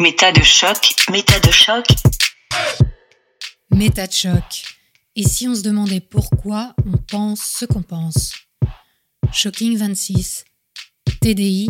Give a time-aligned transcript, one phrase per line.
[0.00, 1.84] Méta de choc, méta de choc.
[3.72, 4.62] Méta de choc.
[5.16, 8.32] Et si on se demandait pourquoi on pense ce qu'on pense?
[9.32, 10.44] Shocking 26.
[11.20, 11.68] TDI.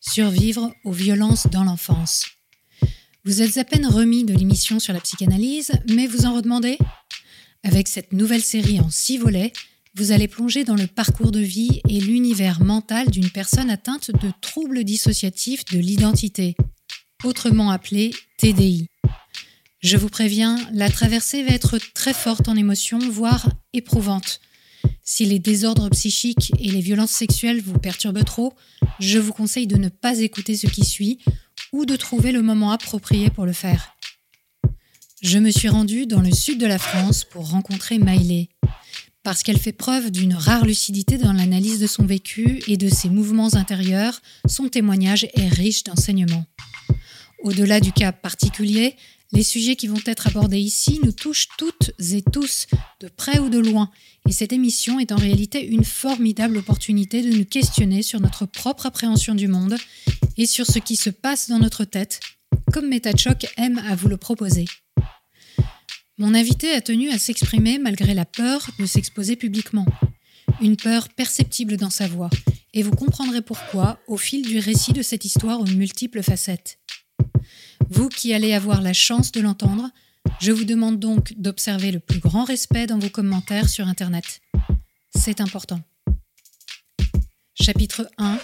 [0.00, 2.24] Survivre aux violences dans l'enfance.
[3.26, 6.78] Vous êtes à peine remis de l'émission sur la psychanalyse, mais vous en redemandez?
[7.62, 9.52] Avec cette nouvelle série en six volets,
[9.94, 14.32] vous allez plonger dans le parcours de vie et l'univers mental d'une personne atteinte de
[14.40, 16.56] troubles dissociatifs de l'identité,
[17.26, 18.86] autrement appelé TDI.
[19.80, 24.40] Je vous préviens, la traversée va être très forte en émotions, voire éprouvante.
[25.02, 28.54] Si les désordres psychiques et les violences sexuelles vous perturbent trop,
[28.98, 31.18] je vous conseille de ne pas écouter ce qui suit
[31.72, 33.96] ou de trouver le moment approprié pour le faire.
[35.22, 38.48] Je me suis rendue dans le sud de la France pour rencontrer Maïlé
[39.26, 43.08] parce qu'elle fait preuve d'une rare lucidité dans l'analyse de son vécu et de ses
[43.08, 46.44] mouvements intérieurs, son témoignage est riche d'enseignements.
[47.40, 48.96] Au-delà du cas particulier,
[49.32, 52.66] les sujets qui vont être abordés ici nous touchent toutes et tous,
[53.00, 53.90] de près ou de loin,
[54.28, 58.86] et cette émission est en réalité une formidable opportunité de nous questionner sur notre propre
[58.86, 59.76] appréhension du monde
[60.36, 62.20] et sur ce qui se passe dans notre tête,
[62.72, 64.66] comme MetaChoc aime à vous le proposer.
[66.18, 69.86] Mon invité a tenu à s'exprimer malgré la peur de s'exposer publiquement.
[70.62, 72.30] Une peur perceptible dans sa voix,
[72.72, 76.78] et vous comprendrez pourquoi au fil du récit de cette histoire aux multiples facettes.
[77.88, 79.90] Vous qui allez avoir la chance de l'entendre,
[80.40, 84.40] je vous demande donc d'observer le plus grand respect dans vos commentaires sur Internet.
[85.14, 85.80] C'est important.
[87.54, 88.38] Chapitre 1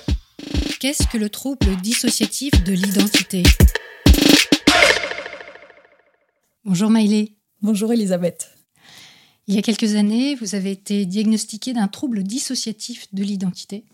[0.81, 3.43] Qu'est-ce que le trouble dissociatif de l'identité?
[6.65, 7.37] Bonjour Maïlé.
[7.61, 8.51] Bonjour Elisabeth.
[9.47, 13.85] Il y a quelques années, vous avez été diagnostiquée d'un trouble dissociatif de l'identité.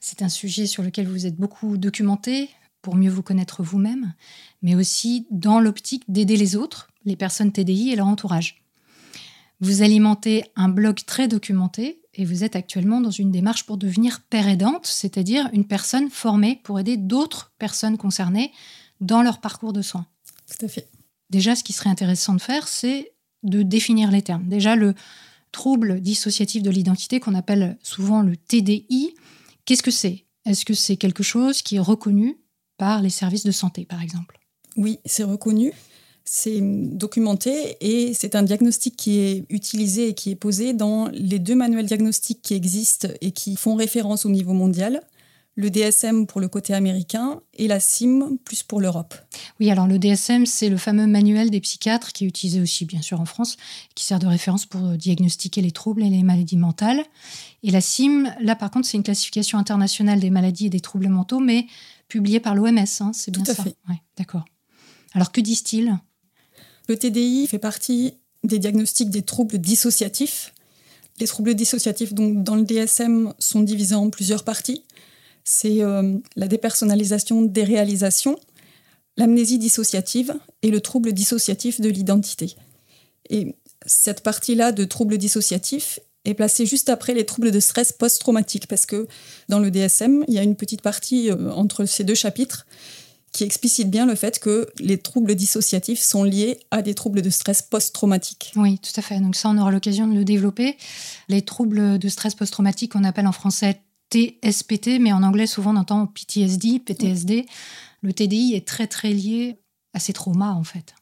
[0.00, 2.50] C'est un sujet sur lequel vous êtes beaucoup documenté
[2.88, 4.14] pour mieux vous connaître vous-même,
[4.62, 8.64] mais aussi dans l'optique d'aider les autres, les personnes TDI et leur entourage.
[9.60, 14.22] Vous alimentez un blog très documenté et vous êtes actuellement dans une démarche pour devenir
[14.30, 18.52] père aidante, c'est-à-dire une personne formée pour aider d'autres personnes concernées
[19.02, 20.06] dans leur parcours de soins.
[20.46, 20.88] Tout à fait.
[21.28, 23.12] Déjà, ce qui serait intéressant de faire, c'est
[23.42, 24.48] de définir les termes.
[24.48, 24.94] Déjà, le
[25.52, 29.14] trouble dissociatif de l'identité qu'on appelle souvent le TDI,
[29.66, 30.24] qu'est-ce que c'est?
[30.46, 32.38] Est-ce que c'est quelque chose qui est reconnu
[32.78, 34.40] par les services de santé, par exemple
[34.76, 35.72] Oui, c'est reconnu.
[36.24, 41.38] C'est documenté et c'est un diagnostic qui est utilisé et qui est posé dans les
[41.38, 45.00] deux manuels diagnostiques qui existent et qui font référence au niveau mondial
[45.58, 49.16] le DSM pour le côté américain et la CIM plus pour l'Europe.
[49.58, 53.02] Oui, alors le DSM, c'est le fameux manuel des psychiatres qui est utilisé aussi bien
[53.02, 53.56] sûr en France,
[53.96, 57.02] qui sert de référence pour diagnostiquer les troubles et les maladies mentales.
[57.64, 61.08] Et la CIM, là par contre, c'est une classification internationale des maladies et des troubles
[61.08, 61.66] mentaux, mais
[62.08, 63.64] publiée par l'OMS, hein, c'est bien Tout à ça.
[63.64, 63.76] Fait.
[64.16, 64.44] D'accord.
[65.12, 65.96] Alors que disent-ils?
[66.88, 68.14] Le TDI fait partie
[68.44, 70.54] des diagnostics des troubles dissociatifs.
[71.20, 74.84] Les troubles dissociatifs, donc dans le DSM, sont divisés en plusieurs parties
[75.48, 78.38] c'est euh, la dépersonnalisation des réalisations,
[79.16, 82.54] l'amnésie dissociative et le trouble dissociatif de l'identité.
[83.30, 88.66] Et cette partie-là de trouble dissociatif est placée juste après les troubles de stress post-traumatique,
[88.66, 89.06] parce que
[89.48, 92.66] dans le DSM, il y a une petite partie euh, entre ces deux chapitres
[93.32, 97.30] qui explicite bien le fait que les troubles dissociatifs sont liés à des troubles de
[97.30, 98.52] stress post-traumatique.
[98.56, 99.20] Oui, tout à fait.
[99.20, 100.76] Donc ça, on aura l'occasion de le développer.
[101.28, 105.76] Les troubles de stress post-traumatique, on appelle en français TSPT, mais en anglais, souvent on
[105.76, 107.46] entend PTSD, PTSD.
[108.00, 109.58] Le TDI est très très lié
[109.92, 110.94] à ces traumas, en fait.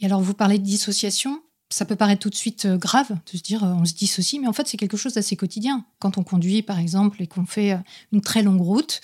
[0.00, 1.40] Et alors, vous parlez de dissociation.
[1.74, 4.40] Ça peut paraître tout de suite euh, grave de se dire euh, on se dissocie,
[4.40, 5.84] mais en fait, c'est quelque chose d'assez quotidien.
[5.98, 7.78] Quand on conduit, par exemple, et qu'on fait euh,
[8.12, 9.00] une très longue route,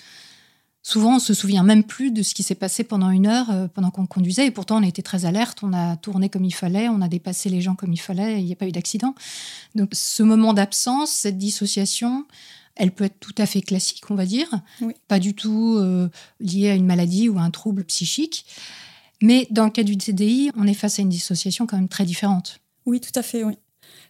[0.81, 3.91] souvent on se souvient même plus de ce qui s'est passé pendant une heure, pendant
[3.91, 6.87] qu'on conduisait, et pourtant on a été très alerte, on a tourné comme il fallait,
[6.87, 9.15] on a dépassé les gens comme il fallait, il n'y a pas eu d'accident.
[9.75, 12.25] Donc, ce moment d'absence, cette dissociation,
[12.75, 14.49] elle peut être tout à fait classique, on va dire,
[15.09, 18.45] pas du tout euh, liée à une maladie ou à un trouble psychique.
[19.21, 22.05] Mais dans le cas du TDI, on est face à une dissociation quand même très
[22.05, 22.60] différente.
[22.85, 23.57] Oui, tout à fait, oui.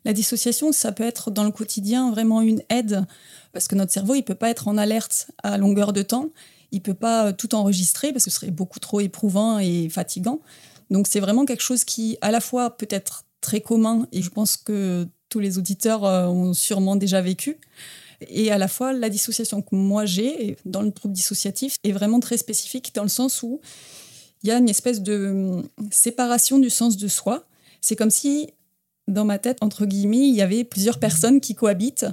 [0.06, 3.06] La dissociation, ça peut être dans le quotidien vraiment une aide,
[3.54, 6.30] parce que notre cerveau, il peut pas être en alerte à longueur de temps,
[6.72, 10.42] il peut pas euh, tout enregistrer, parce que ce serait beaucoup trop éprouvant et fatigant.
[10.90, 14.30] Donc c'est vraiment quelque chose qui, à la fois, peut être très commun, et je
[14.30, 17.58] pense que tous les auditeurs euh, ont sûrement déjà vécu,
[18.28, 22.20] et à la fois, la dissociation que moi j'ai dans le trouble dissociatif est vraiment
[22.20, 23.60] très spécifique dans le sens où
[24.44, 27.46] il y a une espèce de hum, séparation du sens de soi.
[27.82, 28.50] C'est comme si,
[29.08, 32.06] dans ma tête, entre guillemets, il y avait plusieurs personnes qui cohabitent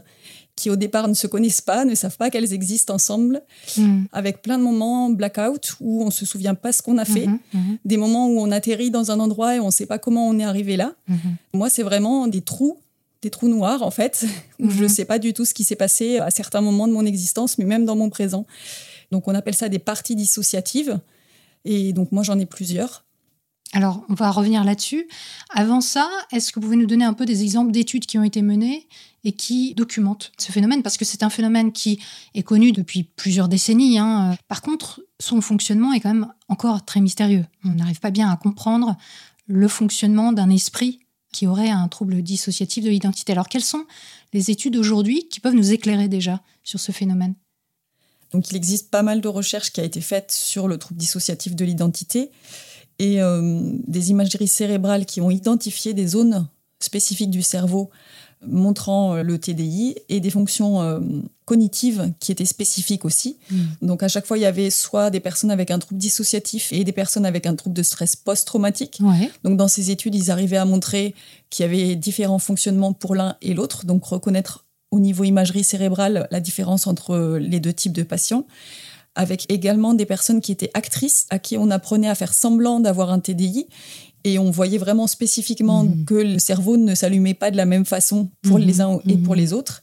[0.57, 3.43] qui au départ ne se connaissent pas, ne savent pas qu'elles existent ensemble,
[3.77, 4.07] Mm.
[4.11, 7.39] avec plein de moments blackout où on se souvient pas ce qu'on a fait, Mhm,
[7.55, 10.37] mhm, des moments où on atterrit dans un endroit et on sait pas comment on
[10.41, 10.95] est arrivé là.
[11.07, 11.17] mhm.
[11.55, 12.77] Moi, c'est vraiment des trous,
[13.23, 14.25] des trous noirs en fait,
[14.59, 14.89] où je Mhm.
[14.89, 17.65] sais pas du tout ce qui s'est passé à certains moments de mon existence, mais
[17.65, 18.45] même dans mon présent.
[19.13, 20.99] Donc, on appelle ça des parties dissociatives.
[21.65, 23.05] Et donc, moi, j'en ai plusieurs.
[23.75, 25.09] Alors, on va revenir là-dessus.
[25.51, 28.25] Avant ça, est-ce que vous pouvez nous donner un peu des exemples d'études qui ont
[28.25, 28.89] été menées
[29.25, 30.83] et qui documentent ce phénomène?
[30.83, 32.01] Parce que c'est un phénomène qui
[32.35, 33.99] est connu depuis plusieurs décennies.
[33.99, 34.37] hein.
[34.49, 37.45] Par contre, son fonctionnement est quand même encore très mystérieux.
[37.65, 38.97] On n'arrive pas bien à comprendre
[39.47, 41.01] le fonctionnement d'un esprit
[41.31, 43.33] qui aurait un trouble dissociatif de l'identité.
[43.33, 43.85] Alors, quelles sont
[44.33, 47.35] les études aujourd'hui qui peuvent nous éclairer déjà sur ce phénomène?
[48.33, 51.55] Donc, il existe pas mal de recherches qui a été faites sur le trouble dissociatif
[51.55, 52.31] de l'identité
[52.99, 56.47] et euh, des imageries cérébrales qui ont identifié des zones
[56.81, 57.91] spécifiques du cerveau
[58.47, 61.01] montrant euh, le TDI et des fonctions euh,
[61.45, 63.39] cognitives qui étaient spécifiques aussi.
[63.83, 66.85] Donc à chaque fois, il y avait soit des personnes avec un trouble dissociatif et
[66.85, 68.99] des personnes avec un trouble de stress post-traumatique.
[69.01, 69.31] Ouais.
[69.45, 71.15] Donc dans ces études, ils arrivaient à montrer
[71.51, 76.29] qu'il y avait différents fonctionnements pour l'un et l'autre, donc reconnaître au niveau imagerie cérébrale
[76.31, 78.47] la différence entre les deux types de patients,
[79.19, 83.11] avec également des personnes qui étaient actrices, à qui on apprenait à faire semblant d'avoir
[83.11, 83.67] un TDI.
[84.25, 86.05] Et on voyait vraiment spécifiquement Mhm.
[86.07, 88.65] que le cerveau ne s'allumait pas de la même façon pour Mhm.
[88.67, 89.41] les uns et pour Mhm.
[89.41, 89.83] les autres.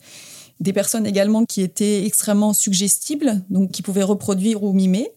[0.61, 5.09] Des personnes également qui étaient extrêmement suggestibles, donc qui pouvaient reproduire ou mimer,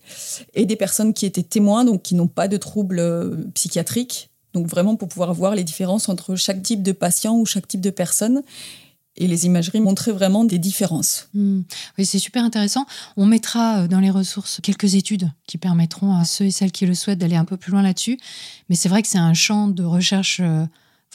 [0.54, 4.66] et des personnes qui étaient témoins, donc qui n'ont pas de troubles euh, psychiatriques, donc
[4.66, 7.90] vraiment pour pouvoir voir les différences entre chaque type de patient ou chaque type de
[7.90, 8.42] personne.
[9.20, 11.28] Et les imageries montraient vraiment des différences.
[11.34, 11.62] Hmm.
[11.98, 12.86] Oui, c'est super intéressant.
[13.16, 16.86] On mettra euh, dans les ressources quelques études qui permettront à ceux et celles qui
[16.86, 18.18] le souhaitent d'aller un peu plus loin là-dessus.
[18.68, 20.64] Mais c'est vrai que c'est un champ de recherche euh,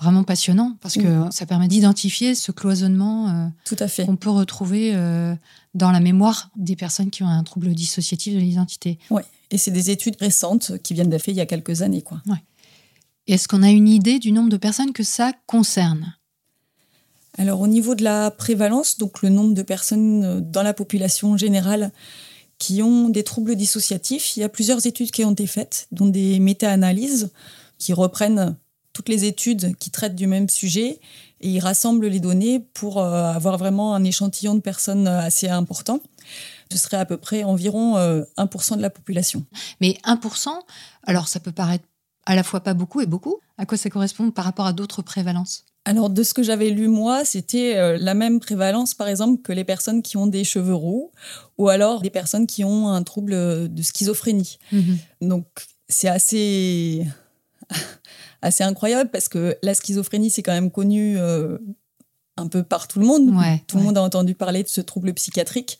[0.02, 4.06] vraiment passionnant parce que ça permet d'identifier ce cloisonnement euh, Tout à fait.
[4.06, 4.94] qu'on peut retrouver
[5.76, 8.98] dans la mémoire des personnes qui ont un trouble dissociatif de l'identité.
[9.52, 12.02] Et c'est des études récentes qui viennent d'être faites il y a quelques années.
[12.02, 12.22] Quoi.
[13.28, 16.16] Et Est-ce qu'on a une idée du nombre de personnes que ça concerne?
[17.38, 21.38] Alors au niveau de la prévalence, donc le nombre de personnes euh, dans la population
[21.38, 21.92] générale
[22.60, 26.06] qui ont des troubles dissociatifs, il y a plusieurs études qui ont été faites, dont
[26.06, 27.32] des méta-analyses
[27.78, 28.56] qui reprennent
[28.94, 31.00] toutes les études qui traitent du même sujet
[31.42, 35.50] et ils rassemblent les données pour euh, avoir vraiment un échantillon de personnes euh, assez
[35.50, 36.00] important.
[36.72, 39.46] Ce serait à peu près environ euh, 1% de la population.
[39.82, 40.50] Mais 1%,
[41.04, 41.86] alors ça peut paraître
[42.26, 43.40] à la fois pas beaucoup et beaucoup.
[43.58, 45.66] À quoi ça correspond par rapport à d'autres prévalences?
[45.86, 49.52] Alors, de ce que j'avais lu, moi, c'était euh, la même prévalence, par exemple, que
[49.52, 51.12] les personnes qui ont des cheveux roux
[51.58, 54.60] ou alors des personnes qui ont un trouble de schizophrénie.
[55.22, 55.46] Donc,
[55.90, 57.06] c'est assez,
[58.42, 61.58] assez incroyable parce que la schizophrénie, c'est quand même connu euh,
[62.38, 63.30] un peu par tout le monde.
[63.36, 65.80] Ouais, tout le monde a entendu parler de ce trouble psychiatrique.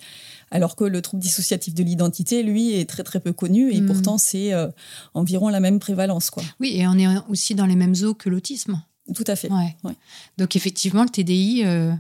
[0.52, 3.88] Alors que le trouble dissociatif de l'identité, lui, est très très peu connu et Mm.
[3.88, 4.68] pourtant c'est euh,
[5.16, 6.30] environ la même prévalence.
[6.30, 6.44] Quoi.
[6.60, 8.80] Oui, et on est aussi dans les mêmes eaux que l'autisme.
[9.14, 9.52] Tout à fait.
[9.52, 9.76] Ouais.
[9.84, 9.96] Ouais.
[10.38, 11.94] Donc effectivement, le TDI, euh,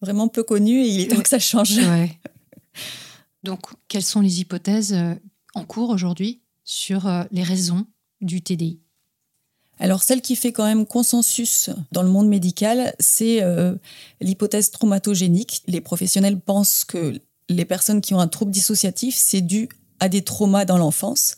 [0.00, 1.76] Vraiment peu connu et il est temps que ça change.
[1.76, 2.18] ouais.
[3.42, 5.14] Donc, quelles sont les hypothèses euh,
[5.54, 7.86] en cours aujourd'hui sur euh, les raisons
[8.20, 8.80] du TDI
[9.78, 13.74] Alors, celle qui fait quand même consensus dans le monde médical, c'est euh,
[14.20, 15.62] l'hypothèse traumatogénique.
[15.66, 19.68] Les professionnels pensent que les personnes qui ont un trouble dissociatif, c'est dû
[20.00, 21.36] à des traumas dans l'enfance,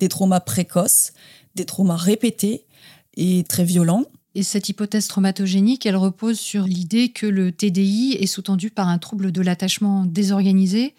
[0.00, 1.12] des traumas précoces,
[1.54, 2.66] des traumas répétés
[3.14, 4.04] et très violents.
[4.34, 8.98] Et cette hypothèse traumatogénique, elle repose sur l'idée que le TDI est sous-tendu par un
[8.98, 10.94] trouble de l'attachement désorganisé,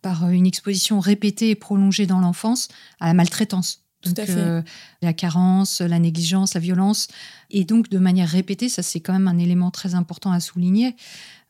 [0.00, 2.68] par une exposition répétée et prolongée dans l'enfance
[3.00, 3.82] à la maltraitance.
[4.00, 4.32] Tout Donc, à fait.
[4.38, 4.62] euh,
[5.02, 7.08] la carence, la négligence, la violence.
[7.50, 10.94] Et donc, de manière répétée, ça, c'est quand même un élément très important à souligner.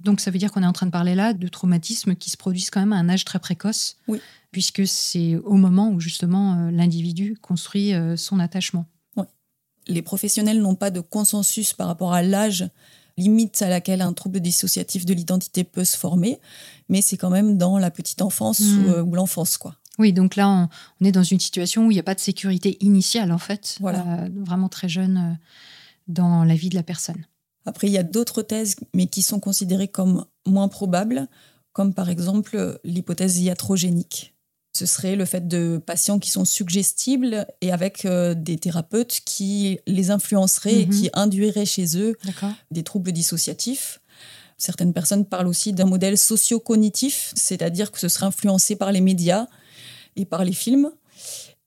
[0.00, 2.38] Donc, ça veut dire qu'on est en train de parler là de traumatismes qui se
[2.38, 4.18] produisent quand même à un âge très précoce, Oui.
[4.50, 8.86] puisque c'est au moment où justement euh, l'individu construit euh, son attachement.
[9.88, 12.68] Les professionnels n'ont pas de consensus par rapport à l'âge
[13.16, 16.38] limite à laquelle un trouble dissociatif de l'identité peut se former,
[16.88, 19.56] mais c'est quand même dans la petite enfance ou, euh, ou l'enfance.
[19.56, 19.74] quoi.
[19.98, 20.68] Oui, donc là, on,
[21.00, 23.76] on est dans une situation où il n'y a pas de sécurité initiale, en fait,
[23.80, 24.04] Voilà.
[24.20, 25.34] euh, vraiment très jeune euh,
[26.06, 27.26] dans la vie de la personne.
[27.66, 31.26] Après, il y a d'autres thèses, mais qui sont considérées comme moins probables,
[31.72, 34.34] comme par exemple l'hypothèse iatrogénique.
[34.78, 39.80] Ce serait le fait de patients qui sont suggestibles et avec euh, des thérapeutes qui
[39.86, 40.92] les influenceraient et Mhm.
[40.92, 42.16] qui induiraient chez eux
[42.70, 44.00] des troubles dissociatifs.
[44.56, 49.46] Certaines personnes parlent aussi d'un modèle socio-cognitif, c'est-à-dire que ce serait influencé par les médias
[50.16, 50.90] et par les films.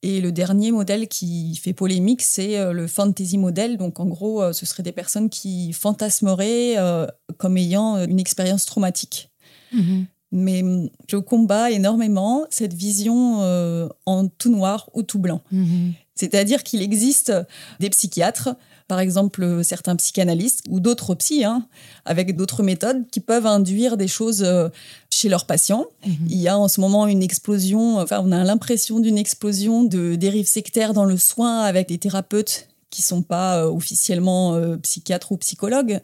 [0.02, 3.76] Et le dernier modèle qui fait polémique, c'est euh, le fantasy model.
[3.76, 7.06] Donc en gros, euh, ce seraient des personnes qui fantasmeraient euh,
[7.38, 9.30] comme ayant une expérience traumatique.
[9.72, 10.06] Mhm.
[10.32, 15.42] Mais hum, je combats énormément cette vision euh, en tout noir ou tout blanc.
[15.52, 15.92] Mhm.
[16.14, 17.32] C'est-à-dire qu'il existe
[17.80, 18.50] des psychiatres,
[18.86, 21.66] par exemple certains psychanalystes ou d'autres psys, hein,
[22.04, 24.68] avec d'autres méthodes qui peuvent induire des choses euh,
[25.10, 25.86] chez leurs patients.
[26.06, 26.26] Mhm.
[26.28, 30.14] Il y a en ce moment une explosion, enfin on a l'impression d'une explosion de
[30.14, 35.32] dérives sectaires dans le soin avec des thérapeutes qui sont pas euh, officiellement euh, psychiatres
[35.32, 36.00] ou psychologues,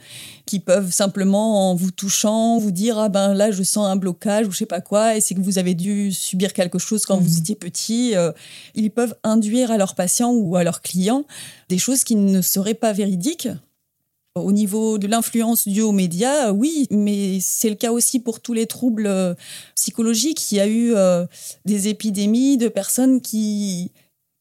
[0.47, 4.47] qui peuvent simplement en vous touchant vous dire ah ben là je sens un blocage
[4.49, 7.19] ou je sais pas quoi et c'est que vous avez dû subir quelque chose quand
[7.19, 7.39] vous Mhm.
[7.39, 8.17] étiez petit.
[8.17, 8.33] Euh,
[8.75, 11.25] ils peuvent induire à leurs patients ou à leurs clients
[11.69, 13.49] des choses qui ne seraient pas véridiques.
[14.35, 18.53] Au niveau de l'influence due aux médias, oui, mais c'est le cas aussi pour tous
[18.53, 19.37] les troubles
[19.75, 20.53] psychologiques.
[20.53, 21.27] Il y a eu euh,
[21.65, 23.91] des épidémies de personnes qui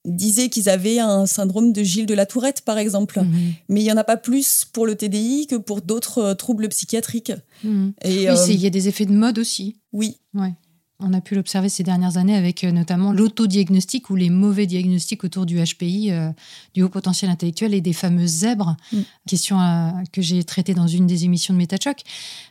[0.08, 3.20] disaient qu'ils avaient un syndrome de Gilles de la Tourette, par exemple.
[3.22, 3.54] Mhm.
[3.70, 6.68] Mais il n'y en a pas plus pour le TDI que pour d'autres euh, troubles
[6.70, 7.34] psychiatriques.
[7.64, 7.94] Mhm.
[8.04, 9.76] Et Oui, euh, il y a des effets de mode aussi.
[9.94, 10.54] oui, Ouais.
[11.00, 15.24] On a pu l'observer ces dernières années avec euh, notamment l'autodiagnostic ou les mauvais diagnostics
[15.24, 16.30] autour du HPI, euh,
[16.74, 18.98] du haut potentiel intellectuel et des fameuses zèbres, Mm.
[19.28, 21.98] question euh, que j'ai traitée dans une des émissions de MetaChoc.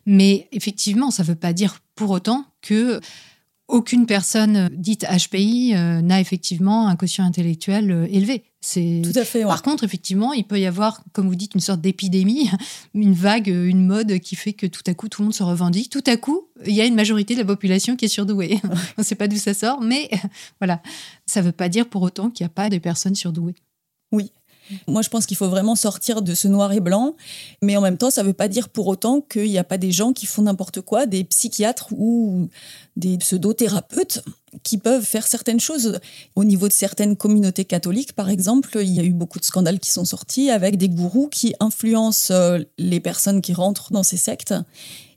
[0.07, 3.01] Mais effectivement, ça ne veut pas dire pour autant que
[3.69, 8.45] aucune personne dite HPI euh, n'a effectivement un quotient intellectuel euh, élevé.
[8.61, 9.41] C'est tout à fait.
[9.41, 9.51] ouais.
[9.51, 12.51] par contre, effectivement, il peut y avoir, comme vous dites, une sorte d'épidémie,
[12.95, 15.43] une vague, euh, une mode qui fait que tout à coup, tout le monde se
[15.43, 15.91] revendique.
[15.91, 18.61] Tout à coup, il y a une majorité de la population qui est surdouée.
[18.99, 20.11] On ne sait pas d'où ça sort, mais
[20.61, 20.81] voilà.
[21.27, 23.57] Ça ne veut pas dire pour autant qu'il n'y a pas de personnes surdouées.
[24.87, 27.15] Moi, je pense qu'il faut vraiment sortir de ce noir et blanc,
[27.63, 29.79] mais en même temps, ça ne veut pas dire pour autant qu'il n'y a pas
[29.79, 32.49] des gens qui font n'importe quoi, des psychiatres ou
[32.97, 34.23] des pseudo-thérapeutes
[34.63, 35.99] qui peuvent faire certaines choses.
[36.35, 39.81] Au niveau de certaines communautés catholiques, par exemple, il y a eu beaucoup de scandales
[39.81, 44.17] qui sont sortis avec des gourous qui influencent euh, les personnes qui rentrent dans ces
[44.17, 44.55] sectes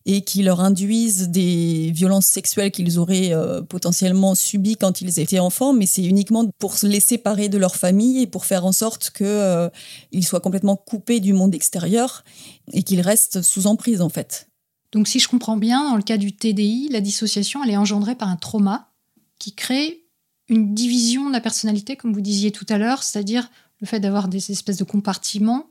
[0.05, 5.39] et qui leur induisent des violences sexuelles qu'ils auraient euh, potentiellement subies quand ils étaient
[5.39, 9.11] enfants, mais c'est uniquement pour les séparer de leur famille et pour faire en sorte
[9.11, 12.23] qu'ils soient complètement coupés du monde extérieur
[12.71, 14.49] et qu'ils restent sous emprise en fait.
[14.91, 18.15] Donc, si je comprends bien, dans le cas du TDI, la dissociation, elle est engendrée
[18.15, 18.89] par un trauma
[19.37, 20.05] qui crée
[20.47, 23.49] une division de la personnalité, comme vous disiez tout à l'heure, c'est-à-dire
[23.81, 25.67] le fait d'avoir des espèces de compartiments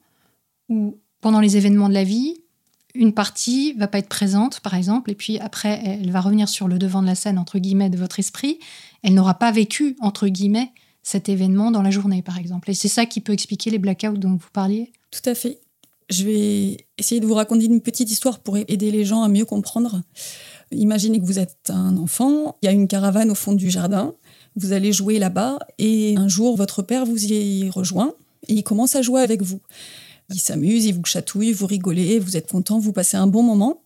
[0.68, 2.42] où, pendant les événements de la vie,
[2.98, 6.66] une partie va pas être présente, par exemple, et puis après, elle va revenir sur
[6.66, 8.58] le devant de la scène, entre guillemets, de votre esprit.
[9.02, 10.72] Elle n'aura pas vécu, entre guillemets,
[11.04, 12.70] cet événement dans la journée, par exemple.
[12.70, 14.92] Et c'est ça qui peut expliquer les blackouts dont vous parliez.
[15.12, 15.60] Tout à fait.
[16.10, 19.44] Je vais essayer de vous raconter une petite histoire pour aider les gens à mieux
[19.44, 20.02] comprendre.
[20.72, 24.14] Imaginez que vous êtes un enfant, il y a une caravane au fond du jardin,
[24.56, 28.12] vous allez jouer là-bas et un jour votre père vous y rejoint
[28.48, 29.60] et il commence à jouer avec vous.
[30.30, 33.82] Il s'amuse, il vous chatouille, vous rigolez, vous êtes content, vous passez un bon moment.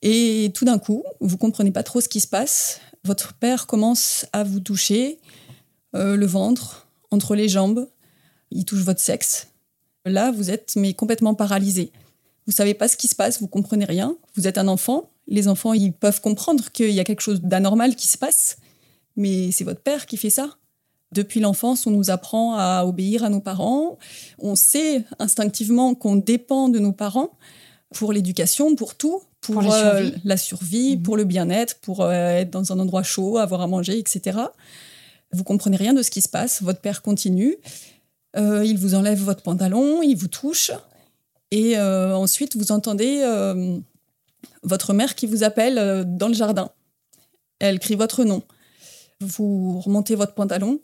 [0.00, 2.80] Et tout d'un coup, vous comprenez pas trop ce qui se passe.
[3.04, 5.18] Votre père commence à vous toucher
[5.94, 7.88] euh, le ventre, entre les jambes.
[8.50, 9.48] Il touche votre sexe.
[10.04, 11.92] Là, vous êtes mais complètement paralysé.
[12.46, 14.16] Vous savez pas ce qui se passe, vous comprenez rien.
[14.34, 15.10] Vous êtes un enfant.
[15.28, 18.56] Les enfants, ils peuvent comprendre qu'il y a quelque chose d'anormal qui se passe,
[19.16, 20.56] mais c'est votre père qui fait ça.
[21.12, 23.98] Depuis l'enfance, on nous apprend à obéir à nos parents.
[24.38, 27.30] On sait instinctivement qu'on dépend de nos parents
[27.94, 30.20] pour l'éducation, pour tout, pour, Pour la euh, survie.
[30.24, 31.02] la survie, Mhm.
[31.02, 34.38] pour le bien-être, pour euh, être dans un endroit chaud, avoir à manger, etc.
[35.32, 36.62] Vous comprenez rien de ce qui se passe.
[36.62, 37.56] Votre père continue.
[38.36, 40.70] Euh, il vous enlève votre pantalon, il vous touche.
[41.50, 43.22] Et ensuite, vous entendez
[44.62, 46.70] votre mère qui vous appelle dans le jardin.
[47.58, 48.42] Elle crie votre nom.
[49.20, 50.80] Vous remontez votre pantalon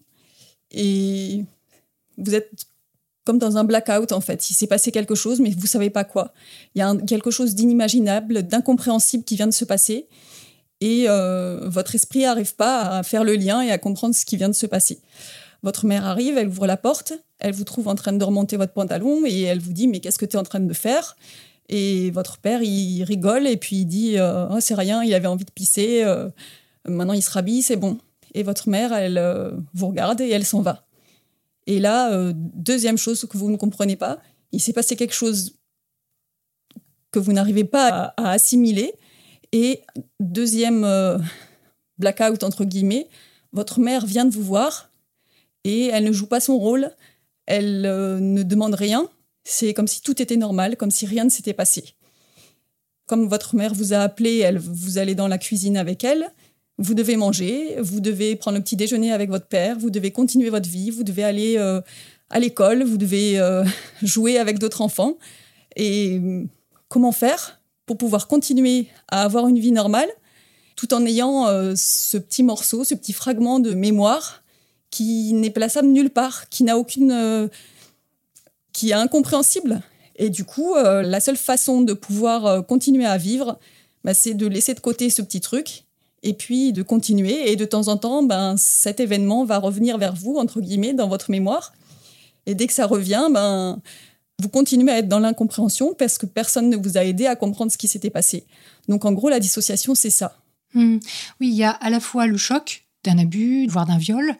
[0.70, 1.44] et
[2.16, 2.50] vous êtes
[3.24, 4.48] comme dans un blackout en fait.
[4.48, 6.32] Il s'est passé quelque chose, mais vous savez pas quoi.
[6.74, 10.06] Il y a quelque chose d'inimaginable, d'incompréhensible qui vient de se passer.
[10.80, 14.38] Et euh, votre esprit n'arrive pas à faire le lien et à comprendre ce qui
[14.38, 15.00] vient de se passer.
[15.62, 18.72] Votre mère arrive, elle ouvre la porte, elle vous trouve en train de remonter votre
[18.72, 21.16] pantalon et elle vous dit mais qu'est-ce que tu es en train de faire?
[21.68, 25.26] Et votre père il rigole et puis il dit euh, Oh, c'est rien, il avait
[25.26, 26.30] envie de pisser, euh,
[26.86, 27.98] maintenant il se rhabille, c'est bon.
[28.38, 30.86] Et votre mère elle euh, vous regarde et elle s'en va.
[31.66, 34.20] Et là euh, deuxième chose que vous ne comprenez pas,
[34.52, 35.56] il s'est passé quelque chose
[37.10, 38.94] que vous n'arrivez pas à, assimiler.
[39.50, 39.82] Et
[40.20, 41.18] deuxième euh,
[41.98, 43.08] blackout entre guillemets,
[43.52, 44.92] votre mère vient de vous voir
[45.64, 46.92] et elle ne joue pas son rôle,
[47.46, 49.08] elle ne demande rien,
[49.42, 51.96] c'est comme si tout était normal, comme si rien ne s'était passé.
[53.06, 56.30] Comme votre mère vous a appelé, elle, vous allez dans la cuisine avec elle,
[56.78, 60.48] vous devez manger, vous devez prendre le petit déjeuner avec votre père, vous devez continuer
[60.48, 61.80] votre vie, vous devez aller euh,
[62.30, 63.64] à l'école, vous devez euh,
[64.02, 65.18] jouer avec d'autres enfants.
[65.76, 66.44] Et euh,
[66.88, 70.08] comment faire pour pouvoir continuer à avoir une vie normale
[70.76, 74.44] tout en ayant euh, ce petit morceau, ce petit fragment de mémoire
[74.90, 77.50] qui n'est plaçable nulle part, qui n'a aucune...
[78.72, 79.82] Qui est incompréhensible.
[80.14, 83.58] Et du coup, la seule façon de pouvoir continuer à vivre,
[84.04, 85.87] bah, c'est de laisser de côté ce petit truc
[86.22, 87.50] et puis de continuer.
[87.50, 91.08] Et de temps en temps, ben, cet événement va revenir vers vous, entre guillemets, dans
[91.08, 91.72] votre mémoire.
[92.46, 93.80] Et dès que ça revient, ben,
[94.40, 97.72] vous continuez à être dans l'incompréhension parce que personne ne vous a aidé à comprendre
[97.72, 98.46] ce qui s'était passé.
[98.88, 100.38] Donc en gros, la dissociation, c'est ça.
[100.74, 100.98] Hmm.
[101.40, 104.36] Oui, il y a à la fois le choc d'un abus, voire d'un viol,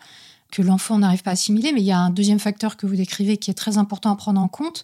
[0.53, 2.97] que l'enfant n'arrive pas à assimiler, mais il y a un deuxième facteur que vous
[2.97, 4.83] décrivez qui est très important à prendre en compte,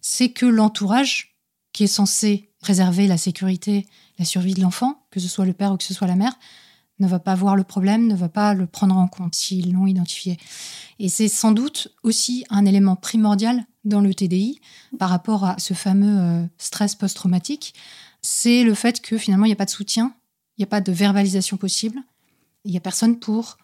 [0.00, 1.36] c'est que l'entourage,
[1.72, 3.86] qui est censé préserver la sécurité,
[4.18, 6.38] la survie de l'enfant, que ce soit le père ou que ce soit la mère,
[6.98, 9.86] ne va pas voir le problème, ne va pas le prendre en compte s'ils l'ont
[9.86, 10.38] identifié.
[10.98, 14.60] Et c'est sans doute aussi un élément primordial dans le TDI
[14.98, 17.74] par rapport à ce fameux euh, stress post-traumatique,
[18.22, 20.14] c'est le fait que finalement il n'y a pas de soutien,
[20.56, 22.00] il n'y a pas de verbalisation possible,
[22.64, 23.58] il n'y a personne pour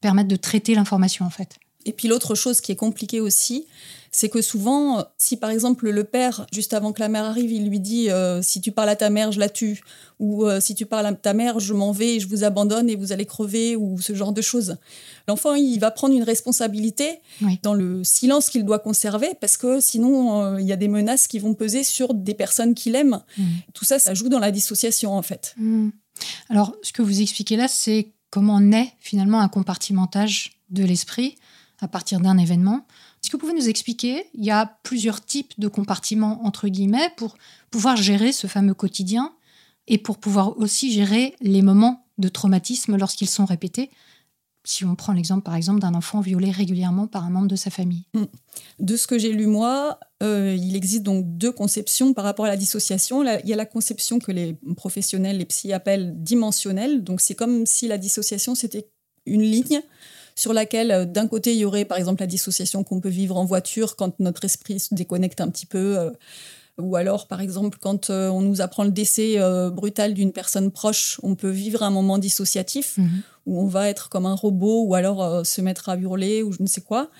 [0.00, 1.58] permettre de traiter l'information en fait.
[1.86, 3.66] Et puis l'autre chose qui est compliquée aussi,
[4.14, 7.68] c'est que souvent, si par exemple le père, juste avant que la mère arrive, il
[7.68, 9.80] lui dit euh, si tu parles à ta mère, je la tue,
[10.20, 12.94] ou euh, si tu parles à ta mère, je m'en vais, je vous abandonne et
[12.94, 14.76] vous allez crever, ou ce genre de choses.
[15.28, 17.20] L'enfant, il va prendre une responsabilité
[17.62, 21.26] dans le silence qu'il doit conserver, parce que sinon, euh, il y a des menaces
[21.26, 23.20] qui vont peser sur des personnes qu'il aime.
[23.38, 23.44] Mm.
[23.72, 25.54] Tout ça, ça joue dans la dissociation, en fait.
[25.56, 25.88] Mm.
[26.50, 31.36] Alors, ce que vous expliquez là, c'est comment naît finalement un compartimentage de l'esprit
[31.82, 32.86] à partir d'un événement.
[33.22, 37.10] Est-ce que vous pouvez nous expliquer Il y a plusieurs types de compartiments, entre guillemets,
[37.16, 37.36] pour
[37.70, 39.32] pouvoir gérer ce fameux quotidien
[39.88, 43.90] et pour pouvoir aussi gérer les moments de traumatisme lorsqu'ils sont répétés?
[44.64, 47.70] Si on prend l'exemple, par exemple, d'un enfant violé régulièrement par un membre de sa
[47.70, 48.04] famille.
[48.14, 48.26] Hmm.
[48.78, 52.48] De ce que j'ai lu, moi, euh, il existe donc deux conceptions par rapport à
[52.48, 53.24] la dissociation.
[53.24, 57.02] il y a la conception que les professionnels, les psy appellent dimensionnelle.
[57.02, 58.88] Donc, c'est comme si la dissociation, c'était
[59.26, 59.82] une ligne
[60.34, 63.36] sur laquelle euh, d'un côté il y aurait par exemple la dissociation qu'on peut vivre
[63.36, 66.10] en voiture quand notre esprit se déconnecte un petit peu, euh,
[66.78, 69.38] ou alors par exemple quand euh, on nous apprend le décès
[69.72, 73.22] brutal d'une personne proche, on peut vivre un moment dissociatif mhm.
[73.46, 76.62] où on va être comme un robot ou alors se mettre à hurler ou je
[76.62, 77.10] ne sais quoi.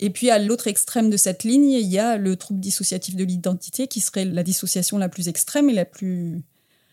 [0.00, 3.24] Et puis à l'autre extrême de cette ligne, il y a le trouble dissociatif de
[3.24, 6.40] l'identité qui serait la dissociation la plus extrême et la plus,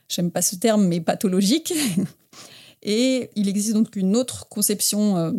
[0.09, 1.73] j'aime pas ce terme, mais pathologique.
[2.85, 5.31] Et il existe donc une autre conception euh,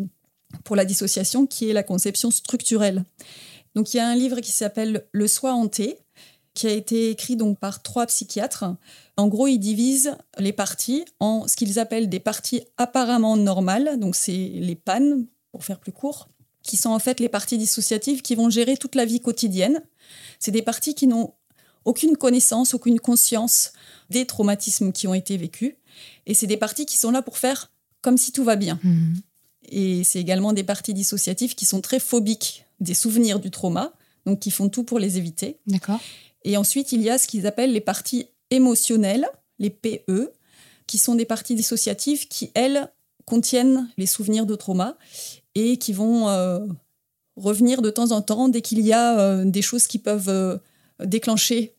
[0.64, 3.04] pour la dissociation qui est la conception structurelle.
[3.74, 5.98] Donc il y a un livre qui s'appelle Le soi hanté
[6.54, 8.64] qui a été écrit donc par trois psychiatres.
[9.18, 14.16] En gros, ils divisent les parties en ce qu'ils appellent des parties apparemment normales, donc
[14.16, 16.28] c'est les pannes pour faire plus court,
[16.62, 19.82] qui sont en fait les parties dissociatives qui vont gérer toute la vie quotidienne.
[20.38, 21.34] C'est des parties qui n'ont
[21.84, 23.72] aucune connaissance, aucune conscience
[24.10, 25.74] des traumatismes qui ont été vécus.
[26.26, 27.70] Et c'est des parties qui sont là pour faire
[28.02, 28.78] comme si tout va bien.
[28.82, 29.20] Mhm.
[29.68, 33.92] Et c'est également des parties dissociatives qui sont très phobiques des souvenirs du trauma,
[34.26, 35.58] donc qui font tout pour les éviter.
[35.66, 36.00] D'accord.
[36.44, 39.26] Et ensuite, il y a ce qu'ils appellent les parties émotionnelles,
[39.58, 40.30] les PE,
[40.86, 42.88] qui sont des parties dissociatives qui, elles,
[43.24, 44.96] contiennent les souvenirs de trauma
[45.56, 46.60] et qui vont euh,
[47.36, 50.58] revenir de temps en temps dès qu'il y a euh, des choses qui peuvent euh,
[51.04, 51.75] déclencher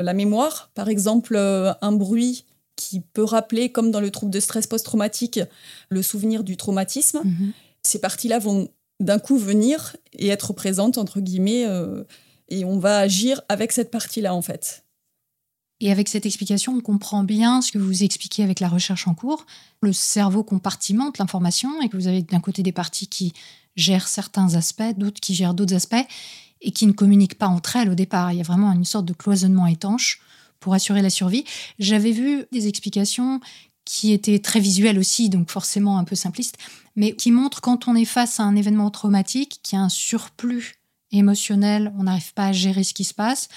[0.00, 0.70] la mémoire.
[0.74, 2.44] Par exemple, un bruit
[2.76, 5.40] qui peut rappeler, comme dans le trouble de stress post-traumatique,
[5.88, 7.22] le souvenir du traumatisme.
[7.24, 7.52] Mhm.
[7.82, 8.68] Ces parties-là vont
[9.00, 12.04] d'un coup venir et être présentes, entre guillemets, euh,
[12.48, 14.84] et on va agir avec cette partie-là, en fait.
[15.80, 19.14] Et avec cette explication, on comprend bien ce que vous expliquez avec la recherche en
[19.14, 19.44] cours.
[19.82, 23.34] Le cerveau compartimente l'information et que vous avez d'un côté des parties qui
[23.74, 26.06] gèrent certains aspects, d'autres qui gèrent d'autres aspects
[26.60, 28.32] et qui ne communiquent pas entre elles au départ.
[28.32, 30.20] Il y a vraiment une sorte de cloisonnement étanche
[30.60, 31.44] pour assurer la survie.
[31.78, 33.40] J'avais vu des explications
[33.84, 36.58] qui étaient très visuelles aussi, donc forcément un peu simplistes,
[36.96, 40.74] mais qui montrent quand on est face à un événement traumatique, qui a un surplus
[41.12, 43.48] émotionnel, on n'arrive pas à gérer ce qui se passe,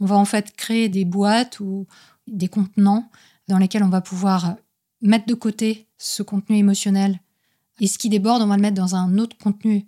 [0.00, 1.86] on va en fait créer des boîtes ou
[2.26, 3.08] des contenants
[3.46, 4.56] dans lesquels on va pouvoir
[5.00, 7.20] mettre de côté ce contenu émotionnel
[7.80, 9.86] et ce qui déborde, on va le mettre dans un autre contenu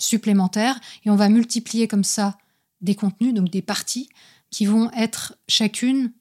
[0.00, 2.38] supplémentaire et on va multiplier comme ça
[2.80, 4.08] des contenus, donc des parties,
[4.50, 6.12] qui vont être chacune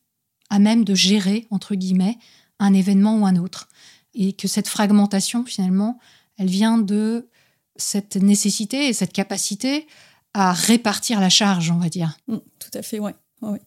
[0.49, 2.17] à même de gérer, entre guillemets,
[2.59, 3.69] un événement ou un autre.
[4.13, 5.99] Et que cette fragmentation, finalement,
[6.37, 7.29] elle vient de
[7.75, 9.87] cette nécessité et cette capacité
[10.33, 12.17] à répartir la charge, on va dire.
[12.27, 13.15] Mm, tout à fait, ouais.
[13.41, 13.59] Oui.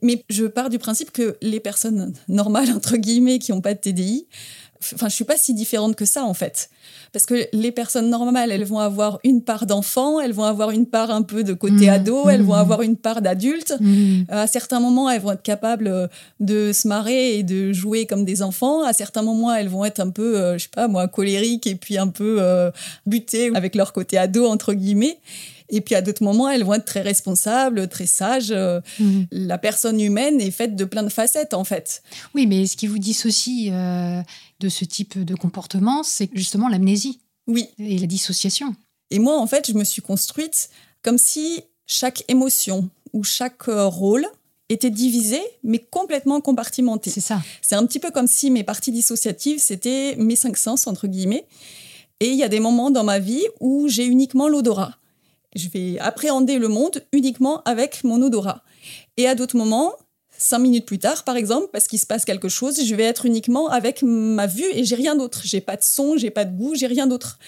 [0.00, 3.78] Mais je pars du principe que les personnes normales, entre guillemets, qui n'ont pas de
[3.78, 4.26] TDI,
[4.94, 6.70] enfin, je suis pas si différente que ça, en fait.
[7.12, 10.86] Parce que les personnes normales, elles vont avoir une part d'enfant, elles vont avoir une
[10.86, 11.90] part un peu de côté Mmh.
[11.90, 12.58] ado, elles vont Mmh.
[12.60, 13.74] avoir une part d'adulte.
[13.80, 14.26] Mhm.
[14.28, 16.06] À certains moments, elles vont être capables euh,
[16.40, 18.82] de se marrer et de jouer comme des enfants.
[18.84, 21.74] À certains moments, elles vont être un peu, euh, je sais pas moi, colériques et
[21.76, 22.70] puis un peu euh,
[23.06, 25.18] butées avec leur côté ado, entre guillemets.
[25.70, 28.50] Et puis à d'autres moments, elles vont être très responsables, très sages.
[28.52, 29.26] Euh, Mhm.
[29.30, 32.02] La personne humaine est faite de plein de facettes, en fait.
[32.34, 34.20] Oui, mais ce qui vous dissocie euh,
[34.60, 37.66] de ce type de comportement, c'est justement l'amnésie Oui.
[37.78, 38.74] et la dissociation.
[39.10, 40.70] Et moi, en fait, je me suis construite
[41.02, 44.26] comme si chaque émotion ou chaque euh, rôle
[44.70, 47.08] était divisé, mais complètement compartimenté.
[47.10, 47.40] C'est ça.
[47.62, 51.46] C'est un petit peu comme si mes parties dissociatives, c'était mes cinq sens, entre guillemets.
[52.20, 54.97] Et il y a des moments dans ma vie où j'ai uniquement l'odorat.
[55.58, 58.62] Je vais appréhender le monde uniquement avec mon odorat.
[59.16, 59.92] Et à d'autres moments,
[60.36, 63.26] cinq minutes plus tard, par exemple, parce qu'il se passe quelque chose, je vais être
[63.26, 65.42] uniquement avec ma vue et j'ai rien d'autre.
[65.44, 67.38] J'ai pas de son, j'ai pas de goût, j'ai rien d'autre.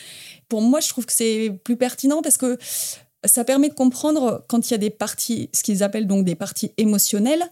[0.49, 2.59] Pour moi, je trouve que c'est plus pertinent parce que
[3.25, 6.35] ça permet de comprendre quand il y a des parties, ce qu'ils appellent donc des
[6.35, 7.45] parties émotionnelles,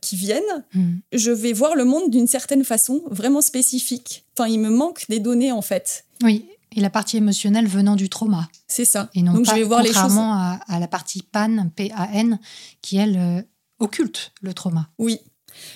[0.00, 1.00] qui viennent Mhm.
[1.12, 4.24] je vais voir le monde d'une certaine façon, vraiment spécifique.
[4.34, 6.04] Enfin, il me manque des données en fait.
[6.22, 8.48] Oui, et la partie émotionnelle venant du trauma.
[8.68, 9.10] C'est ça.
[9.14, 9.96] Et non Donc pas je vais voir les choses.
[9.96, 12.38] contrairement à, à la partie PAN, P-A-N,
[12.82, 13.42] qui elle euh,
[13.78, 14.88] occulte le trauma.
[14.98, 15.18] Oui.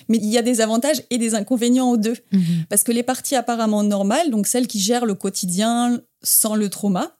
[0.07, 2.15] Mais il y a des avantages et des inconvénients aux deux.
[2.31, 2.65] Mhm.
[2.69, 7.17] Parce que les parties apparemment normales, donc celles qui gèrent le quotidien sans le trauma,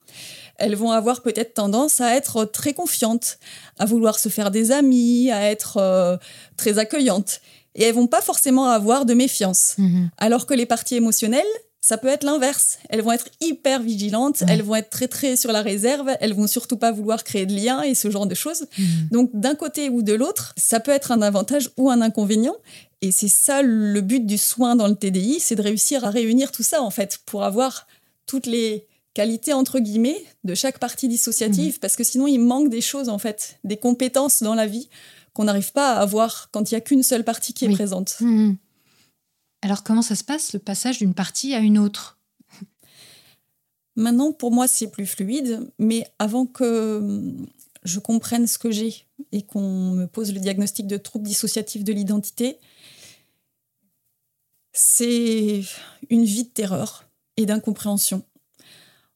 [0.57, 3.39] elles vont avoir peut-être tendance à être très confiantes,
[3.77, 6.17] à vouloir se faire des amis, à être euh,
[6.55, 7.41] très accueillantes.
[7.75, 9.73] Et elles vont pas forcément avoir de méfiance.
[9.77, 10.09] Mhm.
[10.17, 11.43] Alors que les parties émotionnelles,
[11.87, 12.79] ça peut être l'inverse.
[12.89, 14.47] Elles vont être hyper vigilantes, Ouais.
[14.49, 17.53] elles vont être très très sur la réserve, elles vont surtout pas vouloir créer de
[17.53, 18.65] liens et ce genre de choses.
[18.79, 18.85] Mhm.
[19.11, 22.55] Donc d'un côté ou de l'autre, ça peut être un avantage ou un inconvénient.
[23.03, 26.51] Et c'est ça le but du soin dans le TDI, c'est de réussir à réunir
[26.51, 27.85] tout ça en fait pour avoir
[28.25, 32.81] toutes les qualités entre guillemets de chaque partie dissociative parce que sinon il manque des
[32.81, 34.89] choses en fait, des compétences dans la vie
[35.33, 38.17] qu'on n'arrive pas à avoir quand il y a qu'une seule partie qui est présente.
[39.61, 42.19] Alors comment ça se passe, le passage d'une partie à une autre?
[43.95, 47.47] Maintenant, pour moi, c'est plus fluide, mais avant que hum,
[47.83, 51.93] je comprenne ce que j'ai et qu'on me pose le diagnostic de trouble dissociatif de
[51.93, 52.59] l'identité,
[54.73, 55.61] c'est
[56.09, 57.05] une vie de terreur
[57.37, 58.23] et d'incompréhension.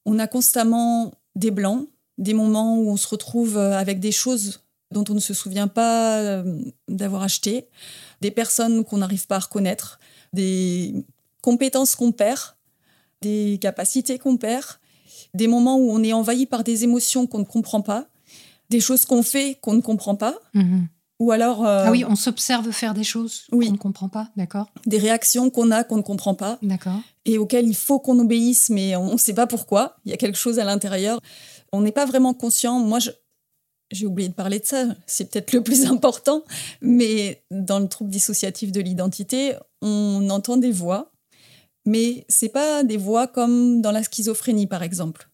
[0.06, 4.62] On a constamment des blancs, des moments où on se retrouve euh, avec des choses
[4.92, 7.68] dont on ne se souvient pas euh, d'avoir acheté,
[8.22, 10.00] des personnes qu'on n'arrive pas à reconnaître,
[10.34, 10.94] des
[11.42, 12.40] compétences qu'on perd,
[13.22, 14.66] des capacités qu'on perd,
[15.34, 18.08] des moments où on est envahi par des émotions qu'on ne comprend pas,
[18.70, 20.88] des choses qu'on fait qu'on ne comprend pas, Mhm.
[21.20, 23.68] ou alors euh, Ah oui, on s'observe faire des choses oui.
[23.68, 27.00] qu'on ne comprend pas, d'accord des réactions qu'on a qu'on ne comprend pas D'accord.
[27.26, 29.98] et auxquelles il faut qu'on obéisse, mais on ne sait pas pourquoi.
[30.06, 31.20] Il y a quelque chose à l'intérieur.
[31.72, 32.80] On n'est pas vraiment conscient.
[32.80, 33.12] Moi, je-
[33.92, 34.86] j'ai oublié de parler de ça.
[35.08, 36.44] C'est peut-être le plus important.
[36.82, 41.12] Mais dans le trouble dissociatif de l'identité, on entend des voix,
[41.86, 45.30] mais c'est pas des voix comme dans la schizophrénie, par exemple.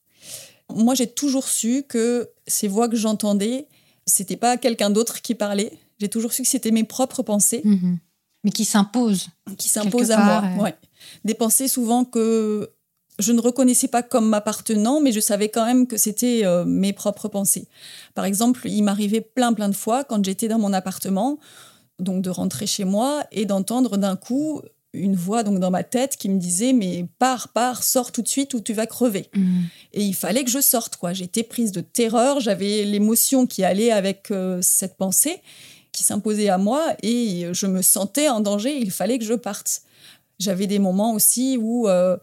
[0.73, 3.67] Moi, j'ai toujours su que ces voix que j'entendais,
[4.05, 5.71] c'était pas quelqu'un d'autre qui parlait.
[5.99, 7.99] J'ai toujours su que c'était mes propres pensées Mhm.
[8.43, 9.29] Mais qui s'impose.
[9.57, 10.51] qui s'imposent à part, moi.
[10.59, 10.63] euh.
[10.65, 10.75] Ouais.
[11.23, 12.69] Des pensées souvent que
[13.19, 16.93] je ne reconnaissais pas comme m'appartenant, mais je savais quand même que c'était euh, mes
[16.93, 17.67] propres pensées.
[18.13, 21.39] Par exemple, il m'arrivait plein plein de fois quand j'étais dans mon appartement,
[21.99, 24.61] donc de rentrer chez moi et d'entendre d'un coup
[24.93, 28.29] une voix donc dans ma tête qui me disait mais pars pars sors tout de
[28.29, 29.63] suite ou tu vas crever Mhm.
[29.91, 33.91] et il fallait que je sorte quoi j'étais prise de terreur j'avais l'émotion qui allait
[33.91, 35.41] avec euh, cette pensée
[35.91, 39.81] qui s'imposait à moi et je me sentais en danger il fallait que je parte
[40.39, 42.15] j'avais des moments aussi où euh,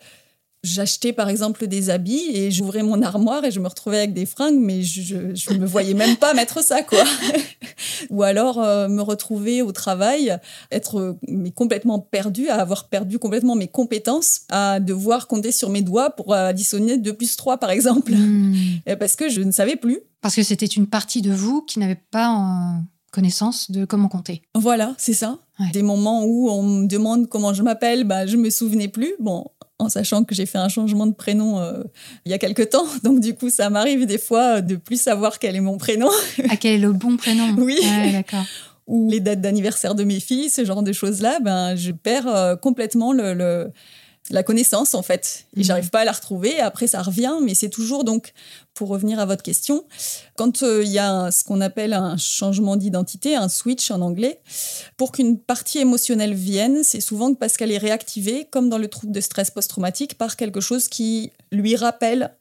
[0.62, 4.26] j'achetais par exemple des habits et j'ouvrais mon armoire et je me retrouvais avec des
[4.26, 7.02] fringues mais je, je me voyais même pas mettre ça quoi
[8.10, 10.36] ou alors euh, me retrouver au travail
[10.70, 15.82] être mais complètement perdue à avoir perdu complètement mes compétences à devoir compter sur mes
[15.82, 18.12] doigts pour additionner 2 plus 3 par exemple.
[18.86, 21.78] Et parce que je ne savais plus Parce que c'était une partie de vous qui
[21.78, 24.42] n'avait pas en connaissance de comment compter.
[24.54, 25.38] Voilà, c'est ça.
[25.60, 25.66] Ouais.
[25.72, 29.14] Des moments où on me demande comment je m'appelle, bah, je me souvenais plus.
[29.20, 29.44] Bon,
[29.78, 31.82] en sachant que j'ai fait un changement de prénom euh,
[32.24, 32.86] il y a quelque temps.
[33.02, 36.08] Donc, du coup, ça m'arrive des fois de plus savoir quel est mon prénom
[36.48, 37.78] À quel est le bon prénom Oui.
[37.82, 38.44] Ouais, d'accord.
[38.86, 41.40] ou les dates d'anniversaire de mes filles, ce genre de choses-là.
[41.40, 43.70] Ben, je perds euh, complètement le, le-
[44.30, 45.46] la connaissance en fait.
[45.56, 45.64] Et Mhm.
[45.64, 46.60] j'arrive pas à la retrouver.
[46.60, 48.32] Après, ça revient, mais c'est toujours donc,
[48.74, 49.84] pour revenir à votre question,
[50.36, 54.00] quand euh, il y a un- ce qu'on appelle un changement d'identité, un switch en
[54.00, 54.40] anglais,
[54.96, 59.12] pour qu'une partie émotionnelle vienne, c'est souvent parce qu'elle est réactivée, comme dans le trouble
[59.12, 62.32] de stress post-traumatique, par quelque chose qui lui rappelle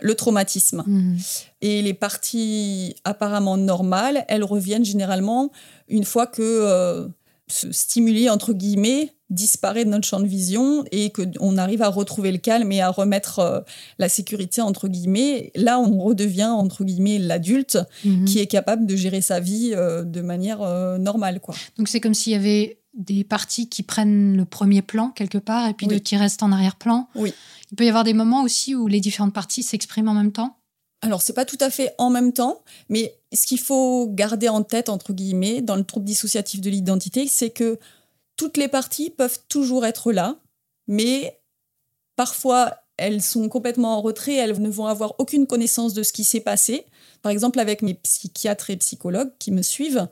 [0.00, 0.84] le traumatisme.
[0.86, 1.18] Mhm.
[1.62, 5.50] Et les parties apparemment normales, elles reviennent généralement
[5.88, 7.08] une fois que euh,
[7.48, 12.30] ce stimuli, entre guillemets, disparaît de notre champ de vision et qu'on arrive à retrouver
[12.32, 13.60] le calme et à remettre euh,
[13.98, 15.50] la sécurité, entre guillemets.
[15.56, 18.24] Là, on redevient, entre guillemets, l'adulte Mhm.
[18.26, 21.40] qui est capable de gérer sa vie euh, de manière euh, normale.
[21.40, 21.54] Quoi.
[21.78, 25.68] Donc c'est comme s'il y avait des parties qui prennent le premier plan quelque part
[25.68, 25.92] et puis Oui.
[25.94, 27.08] d'autres qui restent en arrière-plan.
[27.14, 27.32] Oui.
[27.72, 30.56] Il peut y avoir des moments aussi où les différentes parties s'expriment en même temps?
[31.02, 34.62] Alors, c'est pas tout à fait en même temps, mais ce qu'il faut garder en
[34.62, 37.78] tête, entre guillemets, dans le trouble dissociatif de l'identité, c'est que
[38.36, 40.36] toutes les parties peuvent toujours être là,
[40.86, 41.40] mais
[42.16, 46.24] parfois elles sont complètement en retrait, elles ne vont avoir aucune connaissance de ce qui
[46.24, 46.86] s'est passé.
[47.20, 50.08] Par exemple, avec mes psychiatres et psychologues qui me suivent,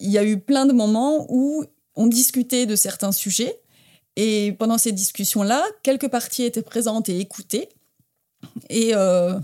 [0.00, 1.64] il y a eu plein de moments où
[1.96, 3.60] on discutait de certains sujets,
[4.16, 7.68] et pendant ces discussions-là, quelques parties étaient présentes et écoutées,
[8.68, 9.38] et euh,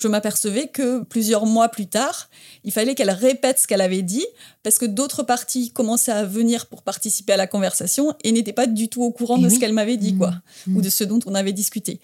[0.00, 2.30] je m'apercevais que plusieurs mois plus tard,
[2.64, 4.24] il fallait qu'elle répète ce qu'elle avait dit
[4.62, 8.66] parce que d'autres parties commençaient à venir pour participer à la conversation et n'étaient pas
[8.66, 9.54] du tout au courant de oui.
[9.54, 10.34] ce qu'elle m'avait dit, quoi,
[10.66, 10.76] Mhm.
[10.76, 12.00] ou de ce dont on avait discuté.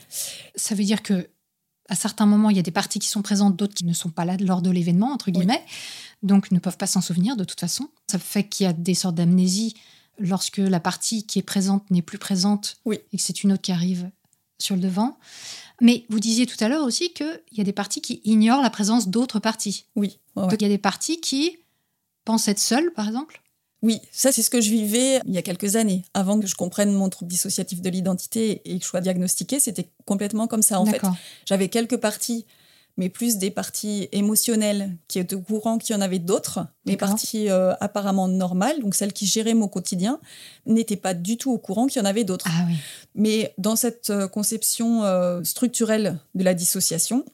[0.54, 1.28] Ça veut dire que
[1.88, 4.10] à certains moments, il y a des parties qui sont présentes, d'autres qui ne sont
[4.10, 5.62] pas là lors de l'événement, entre guillemets,
[6.24, 7.88] donc ne peuvent pas s'en souvenir de toute façon.
[8.10, 9.74] Ça fait qu'il y a des sortes d'amnésie
[10.18, 12.98] lorsque la partie qui est présente n'est plus présente Oui.
[13.12, 14.10] et que c'est une autre qui arrive
[14.58, 15.16] sur le devant.
[15.80, 18.70] Mais vous disiez tout à l'heure aussi qu'il y a des parties qui ignorent la
[18.70, 19.86] présence d'autres parties.
[19.94, 20.48] Oui, ouais, ouais.
[20.48, 21.58] Donc il y a des parties qui
[22.24, 23.42] pensent être seules, par exemple.
[23.82, 26.54] oui, ça c'est ce que je vivais il y a quelques années, avant que je
[26.54, 30.80] comprenne mon trouble dissociatif de l'identité et que je sois diagnostiquée, c'était complètement comme ça
[30.80, 31.02] en fait.
[31.44, 32.46] J'avais quelques parties,
[32.96, 36.66] mais plus des parties émotionnelles qui étaient au courant qu'il y en avait d'autres.
[36.84, 40.20] Les parties euh, apparemment normales, donc celles qui géraient mon quotidien,
[40.64, 42.46] n'étaient pas du tout au courant qu'il y en avait d'autres.
[42.48, 42.76] Ah oui.
[43.14, 47.24] Mais dans cette euh, conception euh, structurelle de la dissociation,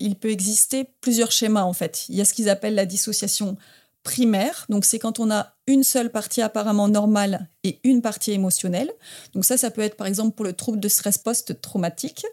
[0.00, 2.06] il peut exister plusieurs schémas en fait.
[2.08, 3.56] Il y a ce qu'ils appellent la dissociation
[4.02, 8.90] primaire, donc c'est quand on a une seule partie apparemment normale et une partie émotionnelle.
[9.34, 12.26] Donc ça, ça peut être par exemple pour le trouble de stress post-traumatique,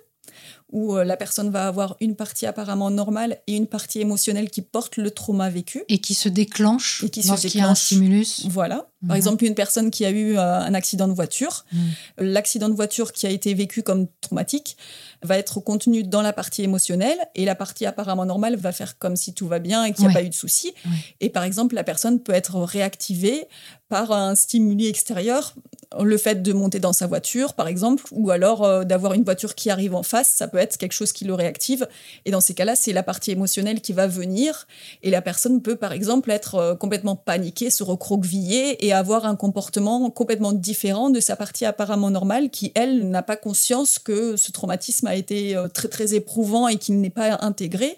[0.72, 4.62] où euh, la personne va avoir une partie apparemment normale et une partie émotionnelle qui
[4.62, 5.84] porte le trauma vécu.
[5.90, 8.46] Et qui se déclenche Et qui se lorsqu'il y a un stimulus.
[8.50, 8.88] Voilà.
[9.08, 9.16] Par Mhm.
[9.16, 11.82] exemple, une personne qui a eu euh, un accident de voiture, Mhm.
[12.20, 14.78] l'accident de voiture qui a été vécu comme traumatique
[15.24, 19.16] va être contenu dans la partie émotionnelle et la partie apparemment normale va faire comme
[19.16, 20.14] si tout va bien et qu'il n'y a Ouais.
[20.22, 20.74] pas eu de souci.
[20.86, 20.92] Ouais.
[21.20, 23.48] Et par exemple, la personne peut être réactivée
[23.90, 25.54] par un stimuli extérieur,
[26.00, 29.54] le fait de monter dans sa voiture, par exemple, ou alors euh, d'avoir une voiture
[29.56, 31.88] qui arrive en face, ça peut quelque chose qui le réactive.
[32.26, 34.68] Et dans ces cas-là, c'est la partie émotionnelle qui va venir
[35.04, 39.36] et la personne peut, par exemple, être euh, complètement paniquée, se recroqueviller et avoir un
[39.36, 44.52] comportement complètement différent de sa partie apparemment normale qui, elle, n'a pas conscience que ce
[44.52, 47.98] traumatisme a été euh, très, très éprouvant et qu'il n'est pas intégré.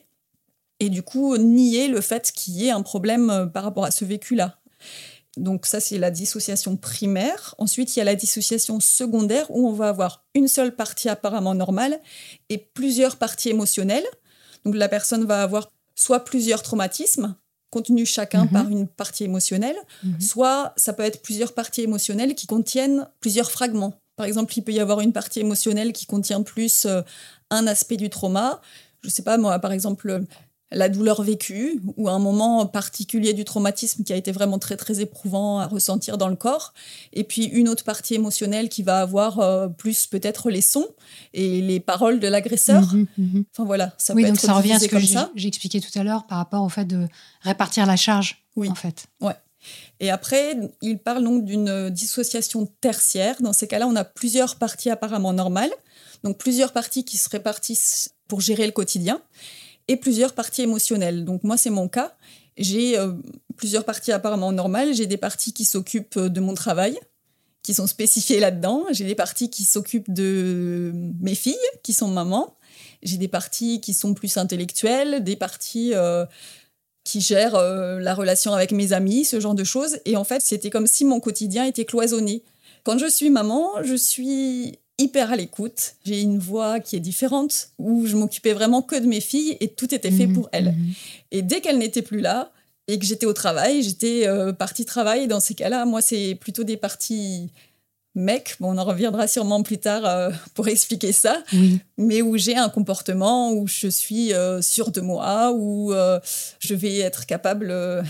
[0.79, 3.91] Et du coup, nier le fait qu'il y ait un problème euh, par rapport à
[3.91, 4.57] ce vécu-là.
[5.37, 7.55] Donc ça, c'est la dissociation primaire.
[7.57, 11.55] Ensuite, il y a la dissociation secondaire où on va avoir une seule partie apparemment
[11.55, 11.99] normale
[12.49, 14.05] et plusieurs parties émotionnelles.
[14.63, 17.35] Donc la personne va avoir soit plusieurs traumatismes
[17.71, 18.51] contenus chacun Mhm.
[18.51, 20.21] par une partie émotionnelle, Mhm.
[20.21, 23.93] soit ça peut être plusieurs parties émotionnelles qui contiennent plusieurs fragments.
[24.15, 27.01] Par exemple, il peut y avoir une partie émotionnelle qui contient plus euh,
[27.49, 28.61] un aspect du trauma.
[29.01, 30.23] Je sais pas moi, par exemple,
[30.73, 34.99] la douleur vécue ou un moment particulier du traumatisme qui a été vraiment très très
[34.99, 36.73] éprouvant à ressentir dans le corps.
[37.13, 40.87] Et puis une autre partie émotionnelle qui va avoir euh, plus peut-être les sons
[41.33, 42.93] et les paroles de l'agresseur.
[42.93, 43.45] Mhm, mhm.
[43.51, 46.03] Enfin voilà, ça oui, peut donc être ça revient à ce que expliqué tout à
[46.03, 47.07] l'heure par rapport au fait de
[47.41, 48.69] répartir la charge, Oui.
[48.69, 49.07] en fait.
[49.99, 53.35] Et après, il parle donc d'une dissociation tertiaire.
[53.41, 55.71] Dans ces cas-là, on a plusieurs parties apparemment normales,
[56.23, 59.21] donc plusieurs parties qui se répartissent pour gérer le quotidien,
[59.87, 61.25] et plusieurs parties émotionnelles.
[61.25, 62.15] Donc moi, c'est mon cas.
[62.57, 63.13] J'ai euh,
[63.55, 64.93] plusieurs parties apparemment normales.
[64.93, 66.99] J'ai des parties qui s'occupent de mon travail,
[67.63, 68.85] qui sont spécifiées là-dedans.
[68.91, 70.91] J'ai des parties qui s'occupent de
[71.21, 72.55] mes filles, qui sont mamans.
[73.01, 75.93] J'ai des parties qui sont plus intellectuelles, des parties...
[75.93, 76.25] euh,
[77.03, 79.99] qui gère euh, la relation avec mes amis, ce genre de choses.
[80.05, 82.43] Et en fait, c'était comme si mon quotidien était cloisonné.
[82.83, 85.93] Quand je suis maman, je suis hyper à l'écoute.
[86.05, 89.69] J'ai une voix qui est différente, où je m'occupais vraiment que de mes filles et
[89.69, 90.71] tout était fait Mhm, pour elles.
[90.71, 90.93] mhm.
[91.31, 92.51] Et dès qu'elles n'étaient plus là
[92.87, 95.27] et que j'étais au travail, j'étais euh, partie travail.
[95.27, 97.49] Dans ces cas-là, moi, c'est plutôt des parties
[98.15, 101.43] mec, bon, on en reviendra sûrement plus tard euh, pour expliquer ça,
[101.97, 106.19] mais où j'ai un comportement où je suis euh, sûre de moi, où euh,
[106.59, 108.03] je vais être capable, euh,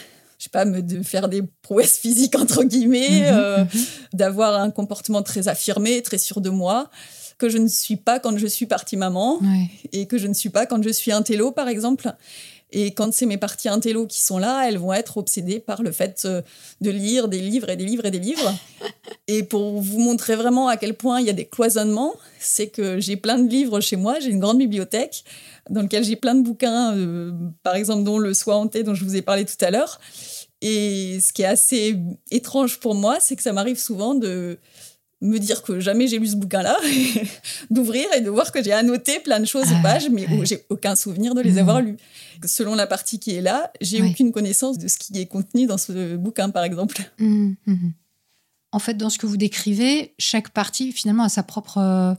[0.44, 3.70] je sais pas, me- de faire des prouesses physiques entre guillemets, Mhm, euh, mhm.
[4.12, 6.90] d'avoir un comportement très affirmé, très sûr de moi,
[7.38, 9.70] que je ne suis pas quand je suis partie maman Ouais.
[9.94, 12.14] et que je ne suis pas quand je suis un télo, par exemple.
[12.76, 15.92] Et quand c'est mes parties intello qui sont là, elles vont être obsédées par le
[15.92, 16.42] fait euh,
[16.82, 18.54] de lire des livres et des livres et des livres.
[19.28, 23.00] Et pour vous montrer vraiment à quel point il y a des cloisonnements, c'est que
[23.00, 25.24] j'ai plein de livres chez moi, j'ai une grande bibliothèque
[25.70, 27.32] dans laquelle j'ai plein de bouquins, euh,
[27.62, 30.02] par exemple dont Le Soi hanté dont je vous ai parlé tout à l'heure.
[30.62, 31.96] Et ce qui est assez
[32.32, 34.58] étrange pour moi, c'est que ça m'arrive souvent de
[35.24, 36.78] me dire que jamais j'ai lu ce bouquin-là,
[37.72, 40.38] d'ouvrir et de voir que j'ai annoté plein de choses Ah, aux pages, mais ouais.
[40.38, 41.98] où j'ai aucun souvenir de les avoir lus.
[42.46, 44.10] Selon la partie qui est là, j'ai Ouais.
[44.10, 46.98] aucune connaissance de ce qui est contenu dans ce bouquin, par exemple.
[47.20, 47.94] Mhm, mhm.
[48.72, 52.14] En fait, dans ce que vous décrivez, chaque partie finalement a sa propre euh,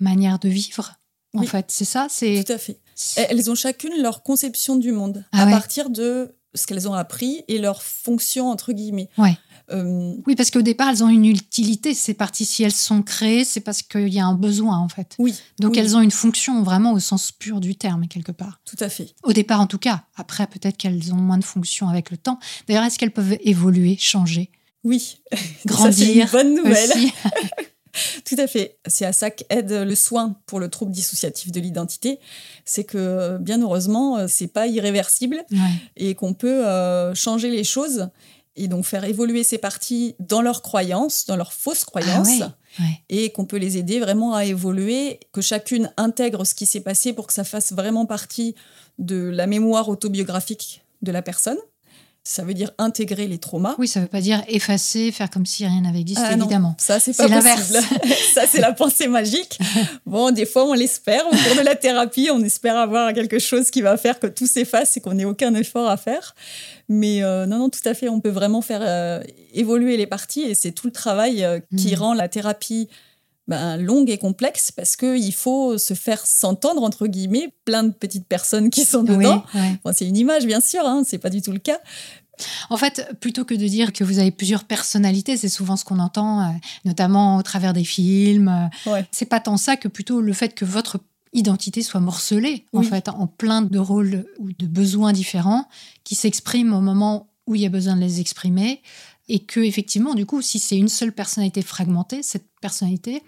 [0.00, 0.94] manière de vivre.
[1.34, 2.08] En fait, c'est ça.
[2.10, 2.78] C'est Tout à fait.
[3.16, 5.50] Elles ont chacune leur conception du monde Ah à ouais.
[5.52, 9.08] partir de ce qu'elles ont appris et leur fonction, entre guillemets.
[9.18, 9.36] Ouais.
[9.70, 11.94] Euh, oui, parce qu'au départ, elles ont une utilité.
[11.94, 15.14] Ces parties, si elles sont créées, c'est parce qu'il y a un besoin en fait.
[15.18, 15.34] oui.
[15.58, 18.60] Donc oui, elles ont une fonction vraiment au sens pur du terme quelque part.
[18.64, 19.14] Tout à fait.
[19.22, 20.04] Au départ, en tout cas.
[20.16, 22.38] Après, peut-être qu'elles ont moins de fonction avec le temps.
[22.68, 24.50] D'ailleurs, est-ce qu'elles peuvent évoluer, changer,
[24.84, 25.16] Oui.
[25.66, 26.90] grandir Ça, une bonne nouvelle.
[28.24, 28.78] Tout à fait.
[28.86, 32.18] C'est à ça qu'aide le soin pour le trouble dissociatif de l'identité.
[32.64, 35.58] C'est que, bien heureusement, euh, c'est pas irréversible Ouais.
[35.96, 38.08] et qu'on peut euh, changer les choses
[38.56, 42.84] et donc faire évoluer ces parties dans leurs croyances, dans leurs fausses croyances, Ah ouais,
[42.86, 43.00] ouais.
[43.08, 47.12] et qu'on peut les aider vraiment à évoluer, que chacune intègre ce qui s'est passé
[47.12, 48.54] pour que ça fasse vraiment partie
[49.00, 51.58] de la mémoire autobiographique de la personne.
[52.26, 53.74] Ça veut dire intégrer les traumas.
[53.76, 56.46] Oui, ça ne veut pas dire effacer, faire comme si rien n'avait existé, Ah non,
[56.46, 56.74] évidemment.
[56.78, 57.70] ça c'est pas l'inverse.
[57.70, 58.00] possible.
[58.34, 59.58] ça c'est la pensée magique.
[60.06, 61.26] Bon, des fois on l'espère.
[61.26, 64.46] Au cours de la thérapie, on espère avoir quelque chose qui va faire que tout
[64.46, 66.34] s'efface et qu'on n'ait aucun effort à faire.
[66.88, 68.08] Mais euh, non, non, tout à fait.
[68.08, 71.92] On peut vraiment faire euh, évoluer les parties et c'est tout le travail euh, qui
[71.92, 71.98] Mhm.
[71.98, 72.88] rend la thérapie
[73.48, 78.26] ben, longue et complexe parce qu'il faut se faire s'entendre entre guillemets plein de petites
[78.26, 79.44] personnes qui sont Oui, dedans.
[79.54, 79.78] ouais.
[79.84, 81.78] Bon, c'est une image bien sûr, hein, c'est pas du tout le cas.
[82.68, 86.00] En fait, plutôt que de dire que vous avez plusieurs personnalités, c'est souvent ce qu'on
[86.00, 86.52] entend, euh,
[86.84, 88.48] notamment au travers des films.
[88.86, 89.06] euh, Ouais.
[89.12, 90.98] C'est pas tant ça que plutôt le fait que votre
[91.32, 95.68] identité soit morcelée, en fait, en plein de rôles ou de besoins différents
[96.04, 98.82] qui s'expriment au moment où il y a besoin de les exprimer.
[99.28, 103.22] Et que, effectivement, du coup, si c'est une seule personnalité fragmentée, cette personnalité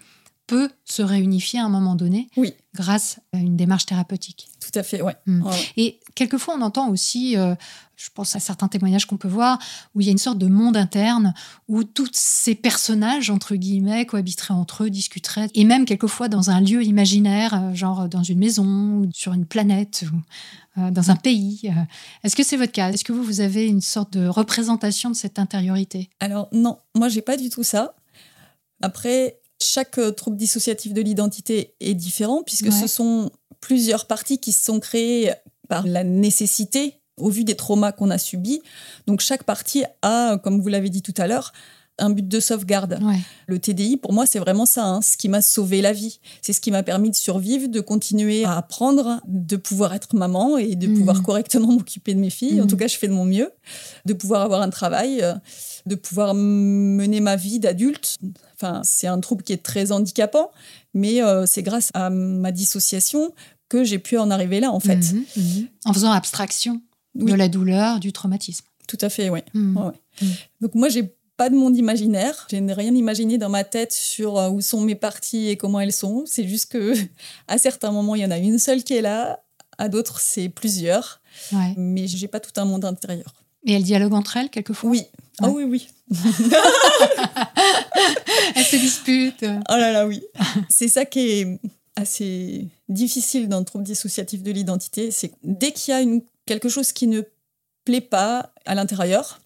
[0.45, 2.53] peut se réunifier à un moment donné Oui.
[2.73, 4.47] grâce à une démarche thérapeutique.
[4.61, 5.15] Tout à fait, ouais.
[5.25, 5.43] Mm.
[5.45, 5.55] Ouais.
[5.75, 7.53] Et quelquefois, on entend aussi, euh,
[7.97, 9.59] je pense à certains témoignages qu'on peut voir,
[9.93, 11.33] où il y a une sorte de monde interne
[11.67, 16.61] où tous ces personnages, entre guillemets, cohabiteraient entre eux, discuteraient, et même quelquefois dans un
[16.61, 18.65] lieu imaginaire, euh, genre dans une maison,
[18.99, 20.19] ou sur une planète, ou euh,
[20.91, 21.61] dans un pays.
[21.65, 21.71] Euh,
[22.23, 22.91] Est-ce que c'est votre cas?
[22.91, 26.09] Est-ce que vous, vous avez une sorte de représentation de cette intériorité?
[26.19, 27.95] Alors non, moi j'ai pas du tout ça.
[28.81, 32.71] Après, chaque euh, trouble dissociatif de l'identité est différent puisque Ouais.
[32.71, 35.31] ce sont plusieurs parties qui se sont créées
[35.67, 38.61] par la nécessité au vu des traumas qu'on a subis.
[39.07, 41.51] Donc chaque partie a, comme vous l'avez dit tout à l'heure,
[41.99, 42.99] un but de sauvegarde.
[43.01, 43.19] Ouais.
[43.47, 44.85] Le TDI, pour moi, c'est vraiment ça.
[44.85, 45.01] hein.
[45.01, 46.19] Ce qui m'a sauvé la vie.
[46.41, 50.57] C'est ce qui m'a permis de survivre, de continuer à apprendre, de pouvoir être maman
[50.57, 50.97] et de Mhm.
[50.97, 52.59] pouvoir correctement m'occuper de mes filles.
[52.61, 52.69] En Mhm.
[52.69, 53.51] tout cas, je fais de mon mieux.
[54.05, 55.33] De pouvoir avoir un travail, euh,
[55.85, 58.17] de pouvoir mener ma vie d'adulte.
[58.55, 60.51] Enfin, c'est un trouble qui est très handicapant,
[60.93, 63.33] mais euh, c'est grâce à ma dissociation
[63.69, 65.13] que j'ai pu en arriver là, en fait.
[65.35, 65.67] Mhm.
[65.85, 66.81] En faisant abstraction
[67.15, 67.31] Oui.
[67.31, 68.65] de la douleur, du traumatisme.
[68.87, 69.39] Tout à fait, oui.
[69.53, 70.27] Ouais, ouais.
[70.61, 72.47] Donc moi, j'ai pas de monde imaginaire.
[72.51, 75.79] Je n'ai rien imaginé dans ma tête sur euh, où sont mes parties et comment
[75.79, 76.23] elles sont.
[76.25, 76.93] C'est juste que
[77.47, 79.43] à certains moments, il y en a une seule qui est là.
[79.77, 81.21] À d'autres, c'est plusieurs.
[81.53, 81.73] Ouais.
[81.77, 83.31] Mais j'ai pas tout un monde intérieur.
[83.65, 84.89] Et elles dialoguent entre elles quelquefois?
[84.89, 85.03] Oui.
[85.39, 85.63] Ah Ouais.
[85.65, 86.17] oui, oui.
[88.55, 89.45] Elles se disputent.
[89.69, 90.23] Oh là là, oui.
[90.69, 91.59] c'est ça qui est
[91.95, 95.11] assez difficile dans le trouble dissociatif de l'identité.
[95.11, 97.21] C'est dès qu'il y a une, quelque chose qui ne
[97.85, 99.41] plaît pas à l'intérieur,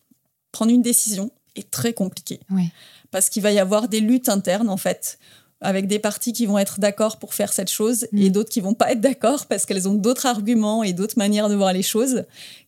[0.52, 2.40] prendre une décision est très compliqué.
[2.50, 2.70] Oui.
[3.12, 5.20] Parce qu'il va y avoir des luttes internes, en fait,
[5.60, 8.18] avec des parties qui vont être d'accord pour faire cette chose Mm.
[8.18, 11.50] et d'autres qui vont pas être d'accord parce qu'elles ont d'autres arguments et d'autres manières
[11.50, 12.24] de voir les choses,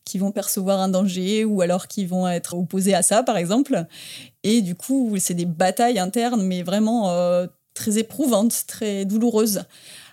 [0.06, 3.86] qui vont percevoir un danger ou alors qui vont être opposées à ça, par exemple.
[4.44, 9.64] Et du coup, c'est des batailles internes, mais vraiment euh, très éprouvantes, très douloureuses,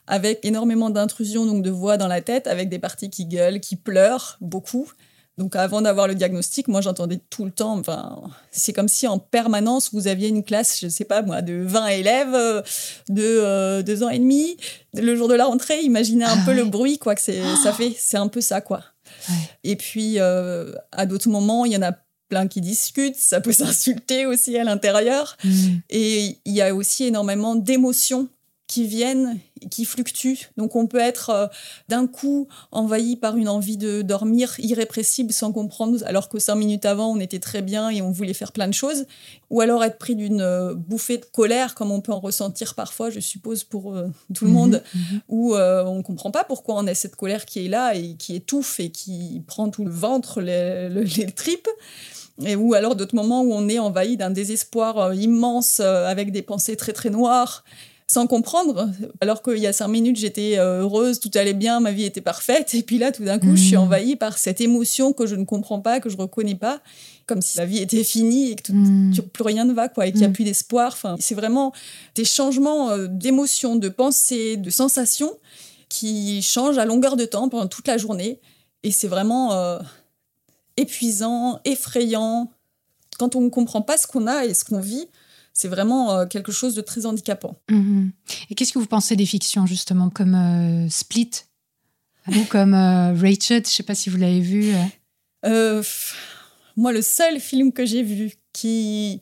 [0.07, 3.77] avec énormément d'intrusions donc de voix dans la tête, avec des parties qui gueulent, qui
[3.77, 4.89] pleurent beaucoup.
[5.41, 8.21] Donc avant d'avoir le diagnostic, moi j'entendais tout le temps, enfin,
[8.51, 11.63] c'est comme si en permanence vous aviez une classe, je ne sais pas moi, de
[11.65, 12.61] 20 élèves euh,
[13.09, 14.59] de euh, deux ans et demi.
[14.93, 17.73] Le jour de la rentrée, imaginez un Ah peu le bruit quoi que c'est, ça
[17.73, 18.83] fait, c'est un peu ça quoi.
[19.31, 19.35] Ouais.
[19.65, 21.93] Et puis euh, à d'autres moments, il y en a
[22.29, 25.39] plein qui discutent, ça peut s'insulter aussi à l'intérieur.
[25.43, 25.77] Mm.
[25.89, 28.29] Et il y a aussi énormément d'émotions
[28.71, 29.39] qui viennent,
[29.71, 30.39] qui fluctuent.
[30.57, 31.47] Donc on peut être euh,
[31.89, 36.85] d'un coup envahi par une envie de dormir irrépressible sans comprendre, alors que cinq minutes
[36.87, 39.07] avant on était très bien et on voulait faire plein de choses.
[39.51, 43.11] Ou alors être pris d'une euh, bouffée de colère, comme on peut en ressentir parfois,
[43.11, 45.21] je suppose, pour euh, tout le monde, Mhm.
[45.29, 48.37] où on ne comprend pas pourquoi on a cette colère qui est là et qui
[48.37, 51.69] étouffe et qui prend tout le ventre, les, le- les tripes.
[52.47, 56.77] Et ou alors d'autres moments où on est envahi d'un désespoir immense avec des pensées
[56.77, 57.65] très très noires
[58.13, 58.91] sans comprendre,
[59.21, 62.21] alors qu'il y a cinq minutes j'étais euh, heureuse, tout allait bien, ma vie était
[62.21, 63.83] parfaite, et puis là tout d'un coup je suis Mhm.
[63.83, 66.81] envahie par cette émotion que je ne comprends pas, que je reconnais pas,
[67.27, 69.13] comme si la vie était finie et que tout- Mm.
[69.33, 70.33] plus rien ne va, quoi, et qu'il n'y a Mm.
[70.33, 70.93] plus d'espoir.
[70.93, 71.73] Enfin, c'est vraiment
[72.17, 75.33] des changements euh, d'émotions, de pensées, de sensations
[75.89, 78.41] qui changent à longueur de temps pendant toute la journée,
[78.83, 79.79] et c'est vraiment euh,
[80.77, 82.51] épuisant, effrayant.
[83.19, 85.07] Quand on ne comprend pas ce qu'on a et ce qu'on vit,
[85.53, 87.57] c'est vraiment euh, quelque chose de très handicapant.
[87.71, 88.13] Mhm.
[88.49, 91.31] Et qu'est-ce que vous pensez des fictions, justement, comme euh, Split?
[92.29, 94.73] Ou comme euh, Rachel Je ne sais pas si vous l'avez vu.
[95.45, 95.83] euh.
[96.77, 99.21] Moi, le seul film que j'ai vu qui,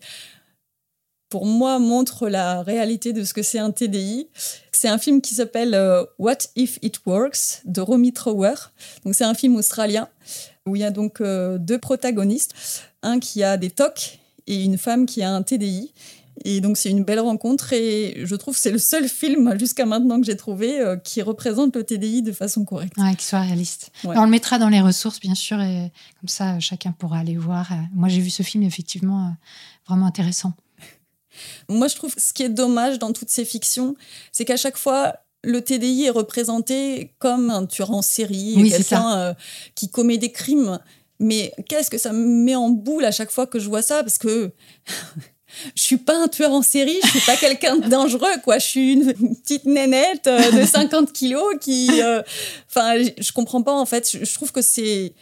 [1.29, 4.29] pour moi, montre la réalité de ce que c'est un TDI,
[4.71, 5.77] c'est un film qui s'appelle
[6.19, 8.55] What If It Works de Romy Trower.
[9.05, 10.09] Donc, c'est un film australien
[10.67, 12.55] où il y a donc deux protagonistes,
[13.03, 15.93] un qui a des TOC et une femme qui a un TDI.
[16.45, 19.87] Et donc, c'est une belle rencontre et je trouve que c'est le seul film jusqu'à
[19.87, 22.97] maintenant que j'ai trouvé euh, qui représente le TDI de façon correcte.
[22.97, 23.91] Ouais, qui soit réaliste.
[24.05, 24.17] Ouais.
[24.17, 25.91] On le mettra dans les ressources, bien sûr, et
[26.21, 27.73] comme ça, chacun pourra aller voir.
[27.73, 29.31] Euh, Moi, j'ai vu ce film, effectivement, euh,
[29.89, 30.53] vraiment intéressant.
[31.69, 33.97] Moi, je trouve que ce qui est dommage dans toutes ces fictions,
[34.31, 39.19] c'est qu'à chaque fois, le TDI est représenté comme un tueur en série, Oui, quelqu'un
[39.19, 39.35] euh,
[39.75, 40.79] qui commet des crimes.
[41.21, 44.03] Mais qu'est-ce que ça me met en boule à chaque fois que je vois ça?
[44.03, 44.53] Parce que
[45.75, 48.59] je suis pas un tueur en série, je suis pas quelqu'un de dangereux, quoi.
[48.59, 51.89] Je suis une petite nénette euh, de 50 kilos qui.
[52.03, 52.23] euh,
[52.69, 54.09] Enfin, je je comprends pas, en fait.
[54.11, 55.13] Je je trouve que c'est.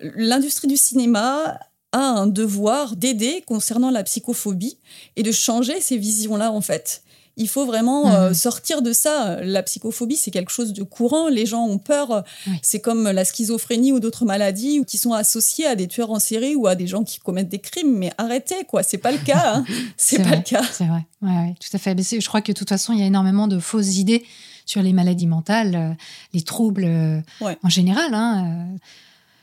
[0.00, 1.58] L'industrie du cinéma
[1.92, 4.78] a un devoir d'aider concernant la psychophobie
[5.14, 7.02] et de changer ces visions-là, en fait.
[7.36, 8.34] Il faut vraiment euh, Mhm.
[8.34, 9.40] sortir de ça.
[9.42, 11.28] La psychophobie, c'est quelque chose de courant.
[11.28, 12.22] Les gens ont peur.
[12.46, 12.52] Oui.
[12.62, 16.54] C'est comme la schizophrénie ou d'autres maladies qui sont associées à des tueurs en série
[16.54, 17.96] ou à des gens qui commettent des crimes.
[17.98, 18.82] Mais arrêtez, quoi.
[18.84, 19.54] C'est pas le cas.
[19.56, 19.64] hein.
[19.96, 20.62] C'est pas vrai, le cas.
[20.70, 21.94] C'est vrai, ouais, ouais, tout à fait.
[21.96, 24.24] Mais je crois que de toute façon, il y a énormément de fausses idées
[24.66, 25.92] sur les maladies mentales, euh,
[26.34, 27.58] les troubles euh, Ouais.
[27.64, 28.14] en général.
[28.14, 28.66] hein.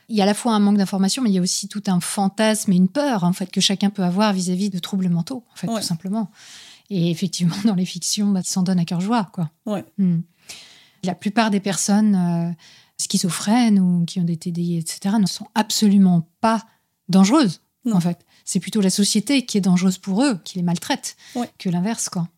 [0.08, 1.82] Il y a à la fois un manque d'information, mais il y a aussi tout
[1.86, 5.44] un fantasme et une peur en fait que chacun peut avoir vis-à-vis de troubles mentaux,
[5.52, 5.80] en fait, Ouais.
[5.80, 6.28] tout simplement.
[6.94, 9.50] Et effectivement, dans les fictions, bah, ils s'en donnent à cœur joie, quoi.
[9.66, 9.84] Ouais.
[9.98, 10.20] Hmm.
[11.04, 12.52] La plupart des personnes euh,
[12.98, 16.64] schizophrènes ou qui ont des TDI, etc., ne sont absolument pas
[17.08, 17.96] dangereuses, Non.
[17.96, 18.18] en fait.
[18.44, 21.48] C'est plutôt la société qui est dangereuse pour eux, qui les maltraite, Ouais.
[21.58, 22.28] que l'inverse, quoi.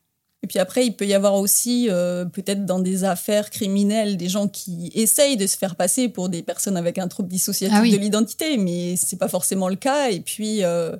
[0.43, 4.29] Et puis après, il peut y avoir aussi, euh, peut-être dans des affaires criminelles, des
[4.29, 7.81] gens qui essayent de se faire passer pour des personnes avec un trouble dissociatif Ah
[7.83, 7.93] oui.
[7.93, 10.11] de l'identité, mais c'est pas forcément le cas.
[10.11, 10.95] Et puis, euh,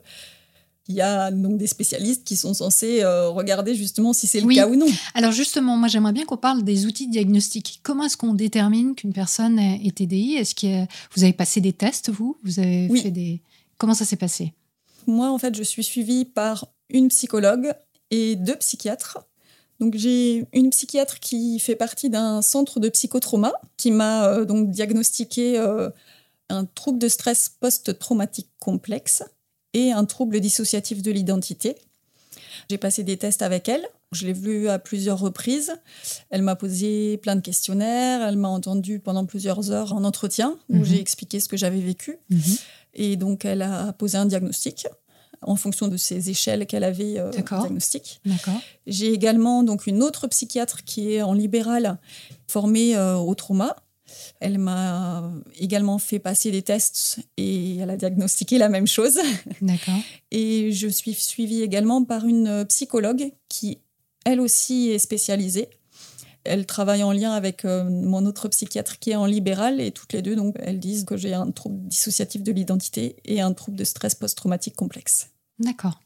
[0.89, 4.47] il y a donc des spécialistes qui sont censés euh, regarder justement si c'est le
[4.47, 4.57] Oui.
[4.57, 4.87] cas ou non.
[5.15, 7.81] Alors justement, moi j'aimerais bien qu'on parle des outils diagnostiques.
[7.83, 10.85] Comment est-ce qu'on détermine qu'une personne est TDI Est-ce que
[11.17, 12.37] vous avez passé des tests, vous?
[12.45, 13.01] Vous avez Oui.
[13.01, 13.41] fait des...
[13.79, 14.53] Comment ça s'est passé?
[15.07, 17.73] Moi, en fait, je suis suivie par une psychologue
[18.11, 19.19] et deux psychiatres.
[19.81, 24.71] Donc, j'ai une psychiatre qui fait partie d'un centre de psychotrauma qui m'a euh, donc
[24.71, 25.91] diagnostiqué euh,
[26.49, 29.23] un trouble de stress post-traumatique complexe
[29.75, 31.77] et un trouble dissociatif de l'identité.
[32.71, 33.87] J'ai passé des tests avec elle.
[34.13, 35.75] Je l'ai vue à plusieurs reprises.
[36.31, 38.27] Elle m'a posé plein de questionnaires.
[38.27, 40.85] Elle m'a entendu pendant plusieurs heures en entretien où Mhm.
[40.85, 42.17] j'ai expliqué ce que j'avais vécu.
[42.95, 44.87] Et donc, elle a posé un diagnostic
[45.43, 47.31] en fonction de ces échelles qu'elle avait euh,
[47.65, 48.21] diagnostic.
[48.87, 51.99] J'ai également donc une autre psychiatre qui est en libéral
[52.47, 53.77] formée euh, au trauma.
[54.41, 59.19] Elle m'a également fait passer des tests et elle a diagnostiqué la même chose.
[59.61, 60.01] D'accord.
[60.31, 63.79] Et je suis suivie également par une psychologue qui,
[64.25, 65.69] elle aussi, est spécialisée.
[66.45, 70.13] Elle travaille en lien avec euh, mon autre psychiatre qui est en libéral et toutes
[70.13, 73.79] les deux, donc, elles disent que j'ai un trouble dissociatif de l'identité et un trouble
[73.79, 75.31] de stress post-traumatique complexe.
[75.59, 76.01] D'accord.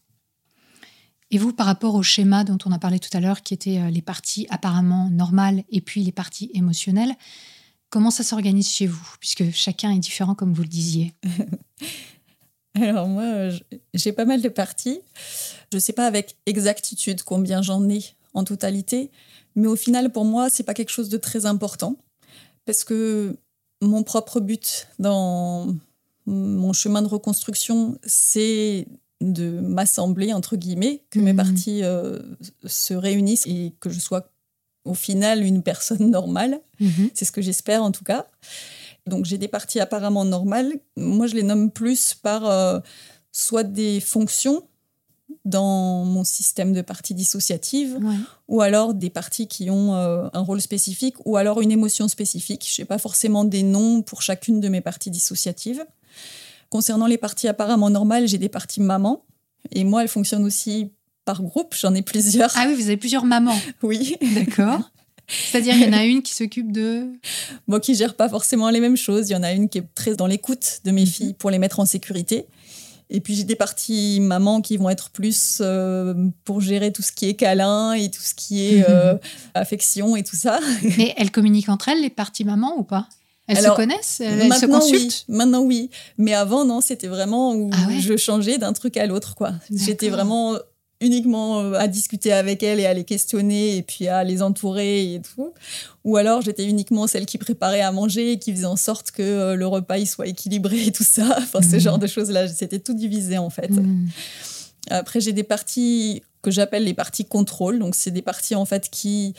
[1.30, 3.80] Et vous, par rapport au schéma dont on a parlé tout à l'heure, qui étaient
[3.80, 7.14] euh, les parties apparemment normales et puis les parties émotionnelles,
[7.90, 11.14] Comment ça s'organise chez vous Puisque chacun est différent, comme vous le disiez.
[12.74, 13.48] Alors moi,
[13.94, 15.00] j'ai pas mal de parties.
[15.72, 19.10] Je ne sais pas avec exactitude combien j'en ai en totalité,
[19.56, 21.96] mais au final, pour moi, c'est pas quelque chose de très important
[22.66, 23.36] parce que
[23.80, 25.74] mon propre but dans
[26.26, 28.86] mon chemin de reconstruction, c'est
[29.20, 31.36] de m'assembler, entre guillemets, que mes mhm.
[31.36, 32.18] parties euh,
[32.66, 34.30] se réunissent et que je sois
[34.84, 36.60] au final une personne normale.
[36.80, 37.10] Mhm.
[37.14, 38.26] C'est ce que j'espère en tout cas.
[39.06, 40.74] Donc j'ai des parties apparemment normales.
[40.96, 42.80] Moi, je les nomme plus par euh,
[43.32, 44.64] soit des fonctions
[45.44, 47.98] dans mon système de parties dissociatives,
[48.48, 52.68] ou alors des parties qui ont euh, un rôle spécifique, ou alors une émotion spécifique.
[52.70, 55.84] Je n'ai pas forcément des noms pour chacune de mes parties dissociatives.
[56.70, 59.24] Concernant les parties apparemment normales, j'ai des parties maman,
[59.70, 60.92] et moi, elles fonctionnent aussi
[61.28, 62.50] par groupe, j'en ai plusieurs.
[62.54, 63.60] Ah oui, vous avez plusieurs mamans.
[63.82, 64.16] oui.
[64.34, 64.80] D'accord.
[65.26, 67.04] C'est-à-dire, il y en a une qui s'occupe de.
[67.66, 69.28] Bon, qui gère pas forcément les mêmes choses.
[69.28, 71.06] Il y en a une qui est très dans l'écoute de mes mhm.
[71.06, 72.46] filles pour les mettre en sécurité.
[73.10, 76.14] Et puis j'ai des parties maman qui vont être plus euh,
[76.44, 79.18] pour gérer tout ce qui est câlin et tout ce qui est euh,
[79.52, 80.60] affection et tout ça.
[80.96, 83.06] Mais elles communiquent entre elles, les parties maman ou pas?
[83.48, 84.20] Elles se connaissent?
[84.20, 85.24] Elles se consultent?
[85.28, 85.90] Maintenant, oui.
[86.16, 89.34] Mais avant, non, c'était vraiment où ah je changeais d'un truc à l'autre.
[89.34, 89.52] quoi.
[89.70, 90.58] J'étais vraiment
[91.00, 95.14] uniquement euh, à discuter avec elles et à les questionner et puis à les entourer
[95.14, 95.52] et tout.
[96.04, 99.22] Ou alors j'étais uniquement celle qui préparait à manger et qui faisait en sorte que
[99.22, 101.38] euh, le repas il soit équilibré et tout ça.
[101.38, 101.80] Enfin, ce mmh.
[101.80, 103.70] genre de choses-là, c'était tout divisé en fait.
[103.70, 104.08] Mmh.
[104.90, 107.78] Après, j'ai des parties que j'appelle les parties contrôle.
[107.78, 109.34] Donc, c'est des parties en fait qui,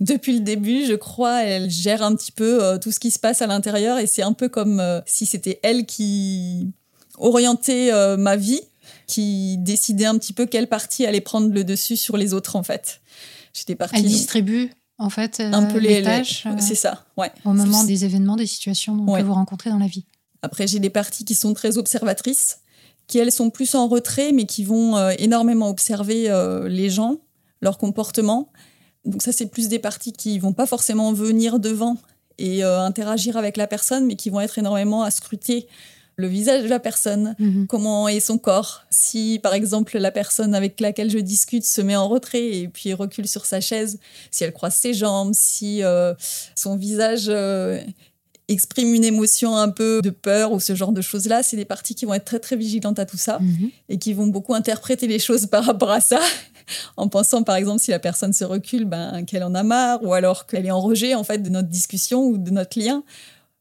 [0.00, 3.18] depuis le début, je crois, elles gèrent un petit peu euh, tout ce qui se
[3.18, 6.68] passe à l'intérieur et c'est un peu comme si c'était elles qui
[7.18, 8.60] orientaient ma vie
[9.06, 12.62] qui décidait un petit peu quelle partie allait prendre le dessus sur les autres, en
[12.62, 13.00] fait.
[13.52, 13.96] J'étais partie.
[13.96, 16.46] Elle distribue, en fait, un peu les, tâches.
[16.46, 17.30] Euh, c'est ça, ouais.
[17.44, 20.04] Au moment des événements, des situations que vous rencontrez dans la vie.
[20.42, 22.58] Après, j'ai des parties qui sont très observatrices,
[23.06, 27.18] qui elles sont plus en retrait, mais qui vont euh, énormément observer euh, les gens,
[27.60, 28.50] leur comportement.
[29.04, 31.96] Donc ça, c'est plus des parties qui vont pas forcément venir devant
[32.38, 35.68] et interagir avec la personne, mais qui vont être énormément à scruter
[36.16, 37.66] le visage de la personne, mhm.
[37.66, 38.82] comment est son corps.
[38.90, 42.92] Si, par exemple, la personne avec laquelle je discute se met en retrait et puis
[42.92, 43.98] recule sur sa chaise,
[44.30, 46.14] si elle croise ses jambes, si euh,
[46.54, 47.80] son visage euh,
[48.48, 51.94] exprime une émotion un peu de peur ou ce genre de choses-là, c'est des parties
[51.94, 53.70] qui vont être très très vigilantes à tout ça mhm.
[53.88, 56.20] et qui vont beaucoup interpréter les choses par rapport à ça,
[56.96, 60.12] en pensant par exemple si la personne se recule, ben, qu'elle en a marre ou
[60.12, 63.02] alors qu'elle est en rejet en fait de notre discussion ou de notre lien.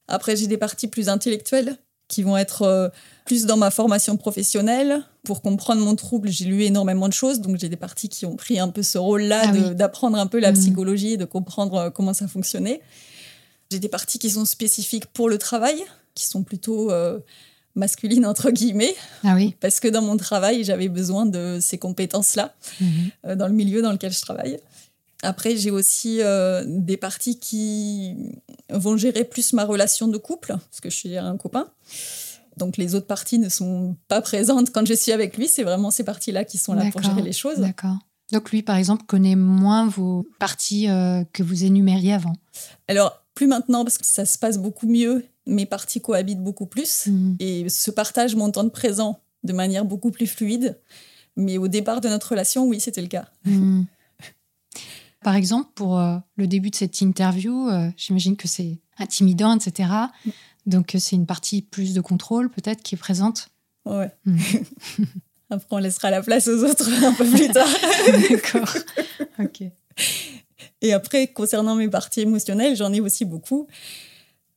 [0.07, 1.77] Après, j'ai des parties plus intellectuelles
[2.11, 2.89] qui vont être euh,
[3.25, 5.01] plus dans ma formation professionnelle.
[5.23, 8.35] Pour comprendre mon trouble, j'ai lu énormément de choses, donc j'ai des parties qui ont
[8.35, 10.55] pris un peu ce rôle-là ah d'apprendre un peu la mmh.
[10.55, 12.81] psychologie, de comprendre euh, comment ça fonctionnait.
[13.71, 15.81] J'ai des parties qui sont spécifiques pour le travail,
[16.13, 17.19] qui sont plutôt euh,
[17.75, 18.93] masculines entre guillemets,
[19.23, 19.55] ah oui.
[19.61, 23.35] parce que dans mon travail, j'avais besoin de ces compétences-là mmh.
[23.35, 24.59] dans le milieu dans lequel je travaille.
[25.23, 26.19] Après, j'ai aussi
[26.65, 28.15] des parties qui
[28.69, 31.67] vont gérer plus ma relation de couple, parce que je suis un copain.
[32.57, 35.47] Donc les autres parties ne sont pas présentes quand je suis avec lui.
[35.47, 37.57] C'est vraiment ces parties-là qui sont là pour gérer les choses.
[37.57, 37.97] D'accord.
[38.31, 42.33] Donc lui, par exemple, connaît moins vos parties euh, que vous énumériez avant.
[42.87, 45.25] Alors plus maintenant parce que ça se passe beaucoup mieux.
[45.47, 47.37] Mes parties cohabitent beaucoup plus mhm.
[47.39, 50.79] et se partagent mon temps de présent de manière beaucoup plus fluide.
[51.35, 53.27] Mais au départ de notre relation, oui, c'était le cas.
[53.45, 53.85] Mhm.
[55.23, 59.89] Par exemple, pour euh, le début de cette interview, euh, j'imagine que c'est intimidant, etc.
[60.65, 63.49] Donc, euh, c'est une partie plus de contrôle, peut-être, qui est présente.
[63.85, 64.11] Ouais.
[64.25, 64.37] Hmm.
[65.51, 67.67] Après, on laissera la place aux autres un peu plus tard.
[68.29, 68.73] D'accord.
[69.37, 69.63] Ok.
[70.83, 73.67] Et après, concernant mes parties émotionnelles, j'en ai aussi beaucoup.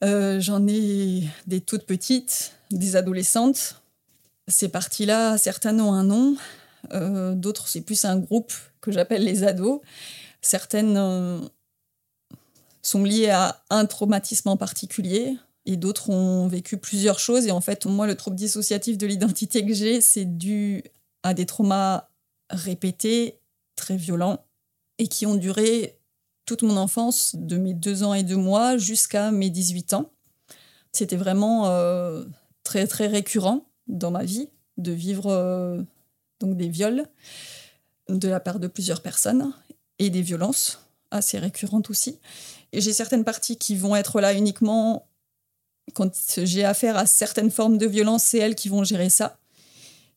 [0.00, 3.82] j'en ai des toutes petites, des adolescentes.
[4.48, 6.36] Ces parties-là, certaines ont un nom,
[7.34, 9.80] d'autres, c'est plus un groupe que j'appelle les ados.
[10.44, 11.40] Certaines euh,
[12.82, 17.46] sont liées à un traumatisme en particulier et d'autres ont vécu plusieurs choses.
[17.46, 20.84] Et en fait, moi, le trouble dissociatif de l'identité que j'ai, c'est dû
[21.22, 22.10] à des traumas
[22.50, 23.40] répétés,
[23.74, 24.44] très violents,
[24.98, 25.98] et qui ont duré
[26.44, 30.10] toute mon enfance, de mes deux ans et deux mois jusqu'à mes 18 ans.
[30.92, 32.22] C'était vraiment euh,
[32.64, 35.80] très, très récurrent dans ma vie de vivre euh,
[36.40, 37.06] donc des viols
[38.10, 39.54] de la part de plusieurs personnes
[39.98, 40.80] et des violences
[41.10, 42.18] assez récurrentes aussi.
[42.72, 45.06] Et j'ai certaines parties qui vont être là uniquement
[45.92, 49.38] quand j'ai affaire à certaines formes de violence, c'est elles qui vont gérer ça.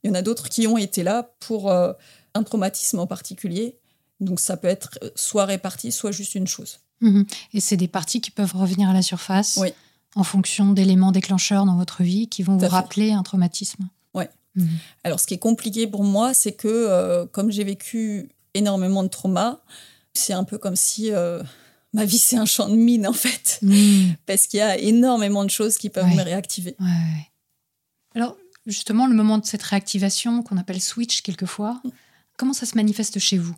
[0.03, 1.91] Il y en a d'autres qui ont été là pour euh,
[2.33, 3.75] un traumatisme en particulier.
[4.19, 6.79] Donc ça peut être soit réparti, soit juste une chose.
[7.01, 7.25] Mhm.
[7.53, 9.69] Et c'est des parties qui peuvent revenir à la surface Oui.
[10.15, 12.67] en fonction d'éléments déclencheurs dans votre vie qui vont vous fait.
[12.67, 13.89] rappeler un traumatisme.
[14.13, 14.29] Ouais.
[14.55, 14.67] Mhm.
[15.03, 19.07] Alors, ce qui est compliqué pour moi, c'est que euh, comme j'ai vécu énormément de
[19.09, 19.59] traumas,
[20.13, 21.41] c'est un peu comme si euh,
[21.93, 23.59] ma vie, c'est un champ de mine, en fait.
[23.61, 24.15] Mhm.
[24.25, 26.15] Parce qu'il y a énormément de choses qui peuvent Ouais.
[26.15, 26.75] me réactiver.
[26.79, 27.31] Ouais, ouais.
[28.15, 28.35] Alors,
[28.65, 31.81] justement, le moment de cette réactivation qu'on appelle switch quelquefois,
[32.37, 33.55] comment ça se manifeste chez vous?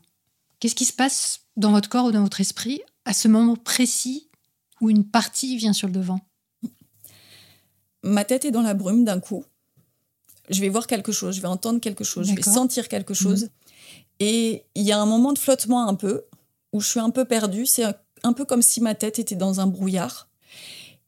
[0.60, 4.28] Qu'est-ce qui se passe dans votre corps ou dans votre esprit à ce moment précis
[4.82, 6.20] où une partie vient sur le devant?
[8.04, 9.44] Ma tête est dans la brume d'un coup.
[10.50, 13.50] Je vais voir quelque chose, je vais entendre quelque chose, je vais sentir quelque chose.
[14.20, 16.24] Et il y a un moment de flottement un peu,
[16.74, 17.66] où je suis un peu perdue.
[17.66, 17.84] C'est
[18.24, 20.28] un- peu comme si ma tête était dans un brouillard.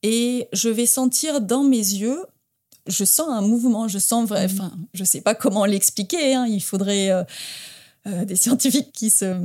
[0.03, 2.19] Et je vais sentir dans mes yeux,
[2.87, 4.47] je sens un mouvement, je sens vrai.
[4.47, 4.53] Mhm.
[4.53, 6.33] Enfin, je sais pas comment l'expliquer.
[6.35, 7.23] hein, Il faudrait euh,
[8.07, 9.35] euh, des scientifiques qui se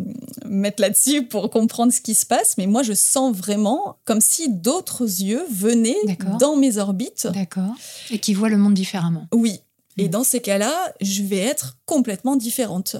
[0.47, 2.57] mettent là-dessus pour comprendre ce qui se passe.
[2.57, 5.99] Mais moi, je sens vraiment comme si d'autres yeux venaient
[6.39, 7.27] dans mes orbites.
[7.35, 7.75] D'accord.
[8.11, 9.27] Et qui voit le monde différemment.
[9.35, 9.61] Oui.
[9.99, 10.11] Et Mhm.
[10.11, 12.97] dans ces cas-là, je vais être complètement différente.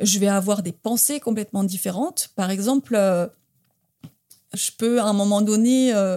[0.00, 2.30] Je vais avoir des pensées complètement différentes.
[2.36, 3.26] Par exemple, euh,
[4.54, 6.16] je peux à un moment donné euh,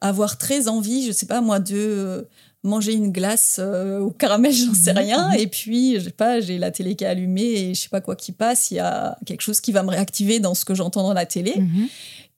[0.00, 2.22] avoir très envie, je sais pas moi, de euh,
[2.62, 5.28] manger une glace euh, au caramel, j'en sais Mhm, rien.
[5.30, 5.34] mhm.
[5.38, 8.00] Et puis, je sais pas, j'ai la télé qui est allumée et je sais pas
[8.00, 8.70] quoi qui passe.
[8.70, 11.26] Il y a quelque chose qui va me réactiver dans ce que j'entends dans la
[11.26, 11.88] télé Mhm.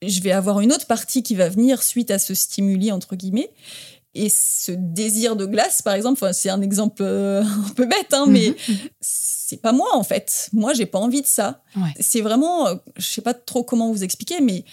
[0.04, 3.50] je vais avoir une autre partie qui va venir suite à ce stimuli, entre guillemets.
[4.14, 8.26] Et ce désir de glace, par exemple, c'est un exemple euh, un peu bête, hein,
[8.28, 8.54] mais.
[9.52, 10.48] C'est pas moi, en fait.
[10.54, 11.60] Moi, j'ai pas envie de ça.
[11.76, 11.92] Ouais.
[12.00, 14.64] C'est vraiment, euh, je sais pas trop comment vous expliquer, mais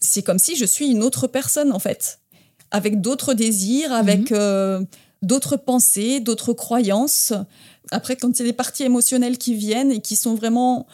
[0.00, 2.20] c'est comme si je suis une autre personne, en fait.
[2.70, 4.84] Avec d'autres désirs, avec euh,
[5.22, 7.32] d'autres pensées, d'autres croyances.
[7.90, 10.86] Après, quand c'est des parties émotionnelles qui viennent et qui sont vraiment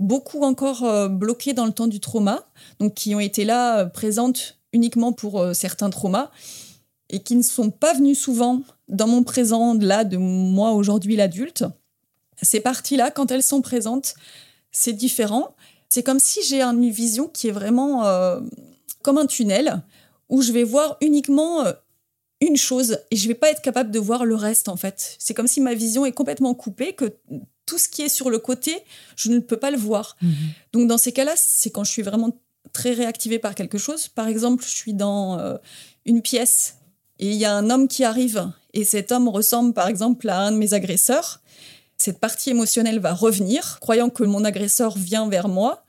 [0.00, 2.48] beaucoup encore euh, bloquées dans le temps du trauma,
[2.80, 6.32] donc qui ont été là, euh, présentes uniquement pour certains traumas,
[7.10, 11.64] et qui ne sont pas venues souvent dans mon présent, là, de moi aujourd'hui, l'adulte.
[12.42, 14.14] Ces parties-là, quand elles sont présentes,
[14.70, 15.54] c'est différent.
[15.88, 18.40] C'est comme si j'ai une vision qui est vraiment euh,
[19.02, 19.82] comme un tunnel,
[20.28, 21.72] où je vais voir uniquement euh,
[22.40, 25.16] une chose et je vais pas être capable de voir le reste en fait.
[25.18, 27.12] C'est comme si ma vision est complètement coupée, que
[27.66, 28.76] tout ce qui est sur le côté,
[29.16, 30.16] je ne peux pas le voir.
[30.22, 30.32] Mhm.
[30.72, 32.38] Donc dans ces cas-là, c'est quand je suis vraiment
[32.72, 34.08] très réactivée par quelque chose.
[34.08, 35.56] Par exemple, je suis dans euh,
[36.04, 36.76] une pièce
[37.18, 40.40] et il y a un homme qui arrive et cet homme ressemble par exemple à
[40.40, 41.40] un de mes agresseurs.
[42.00, 45.84] Cette partie émotionnelle va revenir, croyant que mon agresseur vient vers moi.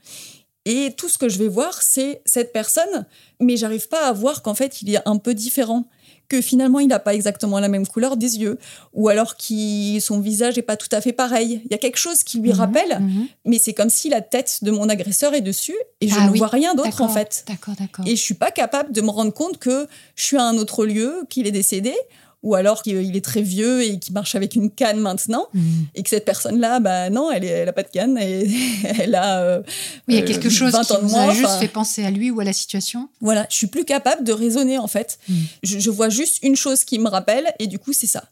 [0.66, 3.05] Et tout ce que je vais voir, c'est cette personne,
[3.39, 5.86] mais j'arrive pas à voir qu'en fait, il est un peu différent,
[6.28, 8.57] que finalement, il n'a pas exactement la même couleur des yeux,
[8.93, 11.62] ou alors que son visage est pas tout à fait pareil.
[11.66, 12.55] Il y a quelque chose qui lui Mhm.
[12.55, 13.28] rappelle, Mhm.
[13.45, 16.32] mais c'est comme si la tête de mon agresseur est dessus, et je Ah ne
[16.32, 17.45] oui, vois rien d'autre en fait.
[17.47, 18.05] D'accord, d'accord.
[18.07, 20.86] Et je suis pas capable de me rendre compte que je suis à un autre
[20.86, 21.93] lieu, qu'il est décédé,
[22.41, 25.87] ou alors qu'il est très vieux et qu'il marche avec une canne maintenant, Mhm.
[25.95, 28.49] et que cette personne-là, bah non, elle, est- elle a pas de canne, et
[28.99, 29.61] elle a euh,
[30.07, 32.05] Oui, il y a euh, quelque chose 20 qui moins, a juste enfin, fait penser
[32.05, 33.09] à lui ou à la situation.
[33.19, 35.19] Voilà, je suis plus capable de raisonner en fait.
[35.27, 35.33] Mm.
[35.63, 38.23] Je, je vois juste une chose qui me rappelle, et du coup, c'est ça.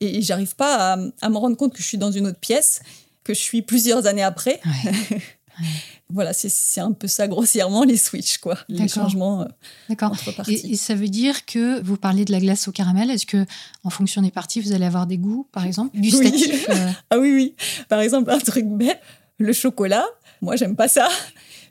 [0.00, 2.80] Et j'arrive pas à, à me rendre compte que je suis dans une autre pièce,
[3.24, 4.58] que je suis plusieurs années après.
[4.64, 5.18] Ouais.
[6.12, 9.46] Voilà, c'est- un peu ça grossièrement les switches, quoi, les changements euh,
[9.88, 10.12] D'accord.
[10.12, 10.54] entre parties.
[10.54, 13.10] Et, et ça veut dire que vous parlez de la glace au caramel.
[13.10, 13.44] Est-ce que,
[13.84, 17.32] en fonction des parties, vous allez avoir des goûts, par exemple, gustatifs euh, Ah oui,
[17.34, 17.54] oui.
[17.88, 19.00] Par exemple, un truc bête,
[19.38, 20.04] le chocolat.
[20.42, 21.08] Moi, j'aime pas ça.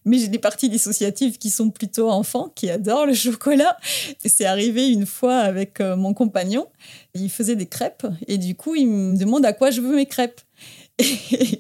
[0.05, 3.77] Mais j'ai des parties dissociatives qui sont plutôt enfants, qui adorent le chocolat.
[4.23, 6.67] Et c'est arrivé une fois avec euh, mon compagnon.
[7.13, 8.07] Il faisait des crêpes.
[8.27, 10.39] Et du coup, il me demande à quoi je veux mes crêpes.
[10.99, 11.59] Et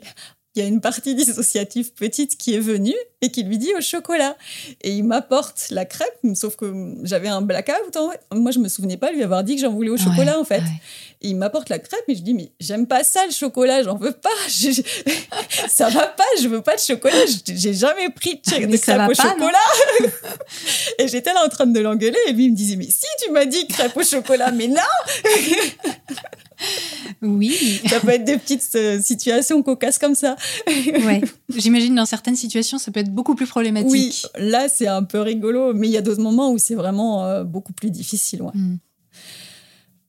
[0.59, 3.81] il y a une partie dissociative petite qui est venue et qui lui dit au
[3.81, 4.35] chocolat.
[4.81, 7.75] Et il m'apporte la crêpe, sauf que j'avais un blackout.
[7.93, 8.19] fait.
[8.35, 10.43] Moi, je me souvenais pas lui avoir dit que j'en voulais au chocolat, ouais, en
[10.45, 10.59] fait.
[10.59, 10.81] ouais.
[11.21, 13.97] Et il m'apporte la crêpe et je dis mais j'aime pas ça le chocolat, j'en
[13.97, 14.29] veux pas.
[14.47, 14.81] Je-
[15.67, 17.13] ça va pas, je veux pas de chocolat.
[17.45, 19.57] J'ai jamais pris de, ça crêpe au pas, chocolat.
[20.99, 23.31] et j'étais là en train de l'engueuler et lui il me disait mais si tu
[23.31, 24.75] m'as dit crêpe au chocolat, mais non,
[27.21, 27.81] Oui.
[27.89, 30.35] ça peut être des petites euh, situations cocasses comme ça.
[30.67, 31.21] ouais.
[31.55, 33.91] J'imagine dans certaines situations, ça peut être beaucoup plus problématique.
[33.91, 37.25] Oui, là c'est un peu rigolo, mais il y a d'autres moments où c'est vraiment
[37.25, 38.41] euh, beaucoup plus difficile.
[38.41, 38.51] ouais.
[38.53, 38.77] Mm.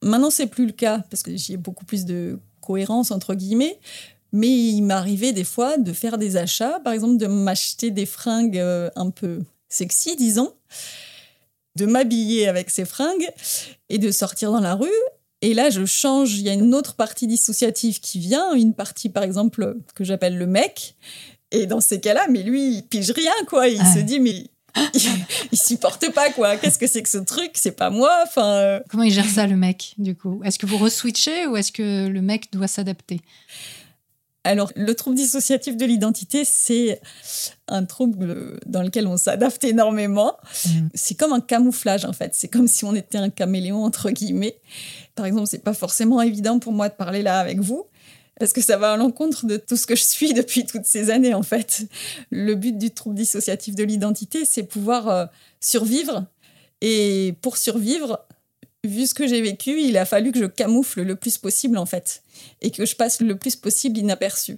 [0.03, 3.78] Maintenant, c'est plus le cas parce que j'ai beaucoup plus de cohérence entre guillemets.
[4.32, 8.59] Mais il m'arrivait des fois de faire des achats, par exemple de m'acheter des fringues
[8.59, 10.53] euh, un peu sexy, disons,
[11.76, 13.28] de m'habiller avec ces fringues
[13.88, 14.88] et de sortir dans la rue.
[15.42, 19.09] Et là, je change, il y a une autre partie dissociative qui vient, une partie
[19.09, 20.96] par exemple que j'appelle le mec.
[21.53, 23.68] Et dans ces cas-là, mais lui, il pige rien, quoi.
[23.68, 23.94] Il Ouais.
[23.94, 24.46] se dit, mais
[25.53, 26.57] il, supporte pas quoi.
[26.57, 27.51] Qu'est-ce que c'est que ce truc?
[27.55, 28.12] C'est pas moi.
[28.24, 28.46] Enfin.
[28.55, 30.40] euh, Comment il gère ça, le mec, du coup?
[30.44, 33.20] Est-ce que vous reswitchez ou est-ce que le mec doit s'adapter?
[34.42, 37.01] Alors, le trouble dissociatif de l'identité, c'est
[37.68, 40.34] un trouble dans lequel on s'adapte énormément.
[40.66, 40.88] Mhm.
[40.94, 42.34] C'est comme un camouflage, en fait.
[42.34, 44.57] C'est comme si on était un caméléon, entre guillemets.
[45.14, 47.84] Par exemple, c'est pas forcément évident pour moi de parler là avec vous.
[48.41, 51.11] Parce que ça va à l'encontre de tout ce que je suis depuis toutes ces
[51.11, 51.82] années, en fait.
[52.30, 55.26] Le but du trouble dissociatif de l'identité, c'est pouvoir euh,
[55.61, 56.24] survivre.
[56.80, 58.18] Et pour survivre,
[58.82, 61.84] vu ce que j'ai vécu, il a fallu que je camoufle le plus possible, en
[61.84, 62.22] fait.
[62.62, 64.57] Et que je passe le plus possible inaperçu.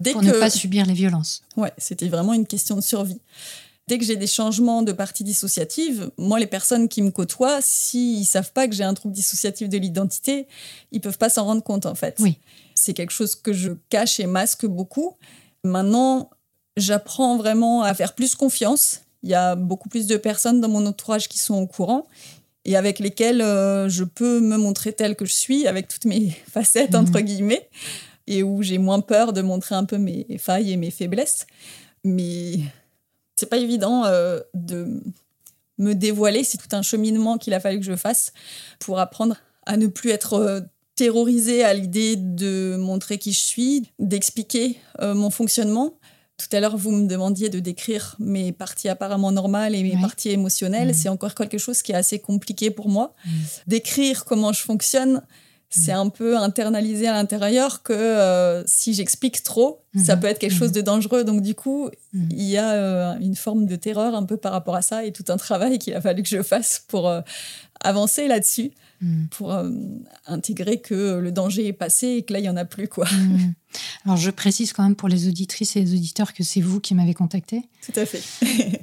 [0.00, 0.26] Dès Pour que...
[0.26, 1.42] ne pas subir les violences.
[1.58, 3.20] Ouais, c'était vraiment une question de survie.
[3.86, 8.24] Dès que j'ai des changements de partie dissociative, moi, les personnes qui me côtoient, s'ils
[8.24, 10.46] savent pas que j'ai un trouble dissociatif de l'identité,
[10.90, 12.16] ils peuvent pas s'en rendre compte, en fait.
[12.20, 12.38] Oui.
[12.80, 15.16] C'est quelque chose que je cache et masque beaucoup.
[15.64, 16.30] Maintenant,
[16.76, 19.00] j'apprends vraiment à faire plus confiance.
[19.22, 22.06] Il y a beaucoup plus de personnes dans mon entourage qui sont au courant
[22.64, 26.30] et avec lesquelles euh, je peux me montrer telle que je suis, avec toutes mes
[26.50, 27.00] facettes, Mhm.
[27.00, 27.68] entre guillemets,
[28.26, 31.46] et où j'ai moins peur de montrer un peu mes failles et mes faiblesses.
[32.04, 32.54] Mais
[33.36, 35.02] c'est pas évident euh, de
[35.78, 36.44] me dévoiler.
[36.44, 38.32] C'est tout un cheminement qu'il a fallu que je fasse
[38.78, 40.60] pour apprendre à ne plus être euh,
[41.00, 45.94] terrorisée à l'idée de montrer qui je suis, d'expliquer euh, mon fonctionnement.
[46.36, 50.00] Tout à l'heure, vous me demandiez de décrire mes parties apparemment normales et mes Oui.
[50.02, 50.88] parties émotionnelles.
[50.88, 50.94] Mhm.
[50.94, 53.14] C'est encore quelque chose qui est assez compliqué pour moi.
[53.24, 53.32] Mhm.
[53.66, 55.22] Décrire comment je fonctionne,
[55.70, 60.54] c'est un peu internalisé à l'intérieur que euh, si j'explique trop, ça peut être quelque
[60.54, 61.24] chose de dangereux.
[61.24, 64.74] Donc du coup, il y a euh, une forme de terreur un peu par rapport
[64.74, 67.22] à ça et tout un travail qu'il a fallu que je fasse pour euh,
[67.82, 69.28] avancer là-dessus, Mhm.
[69.30, 69.70] pour euh,
[70.26, 72.86] intégrer que le danger est passé et que là, il y en a plus.
[72.88, 73.06] quoi.
[73.10, 73.54] Mhm.
[74.04, 76.94] Alors, je précise quand même pour les auditrices et les auditeurs que c'est vous qui
[76.94, 78.22] m'avez contacté Tout à fait.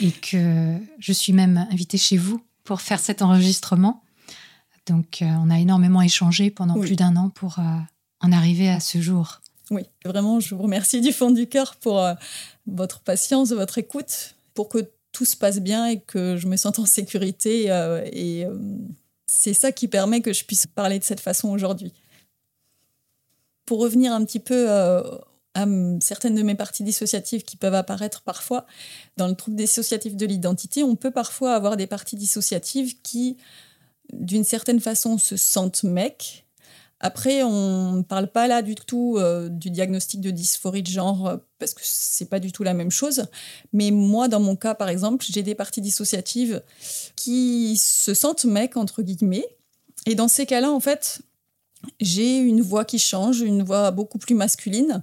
[0.00, 4.02] et que je suis même invitée chez vous pour faire cet enregistrement.
[4.86, 6.86] Donc, euh, on a énormément échangé pendant Oui.
[6.86, 7.62] plus d'un an pour euh,
[8.20, 9.40] en arriver à ce jour.
[9.70, 12.14] Oui, vraiment, je vous remercie du fond du cœur pour euh,
[12.66, 16.78] votre patience, votre écoute, pour que tout se passe bien et que je me sente
[16.78, 17.70] en sécurité.
[17.70, 18.54] euh, et euh,
[19.26, 21.94] c'est ça qui permet que je puisse parler de cette façon aujourd'hui.
[23.64, 25.00] Pour revenir un petit peu euh,
[25.54, 25.64] à
[26.02, 28.66] certaines de mes parties dissociatives qui peuvent apparaître parfois,
[29.16, 33.38] dans le trouble dissociatif de l'identité, on peut parfois avoir des parties dissociatives qui,
[34.12, 36.45] d'une certaine façon, se sentent mecs,
[37.00, 41.26] après, on ne parle pas là du tout euh, du diagnostic de dysphorie de genre
[41.26, 43.26] euh, parce que c'est pas du tout la même chose.
[43.72, 46.62] Mais moi, dans mon cas, par exemple, j'ai des parties dissociatives
[47.14, 49.46] qui se sentent mecs entre guillemets.
[50.06, 51.20] Et dans ces cas-là, en fait,
[52.00, 55.02] j'ai une voix qui change, une voix beaucoup plus masculine.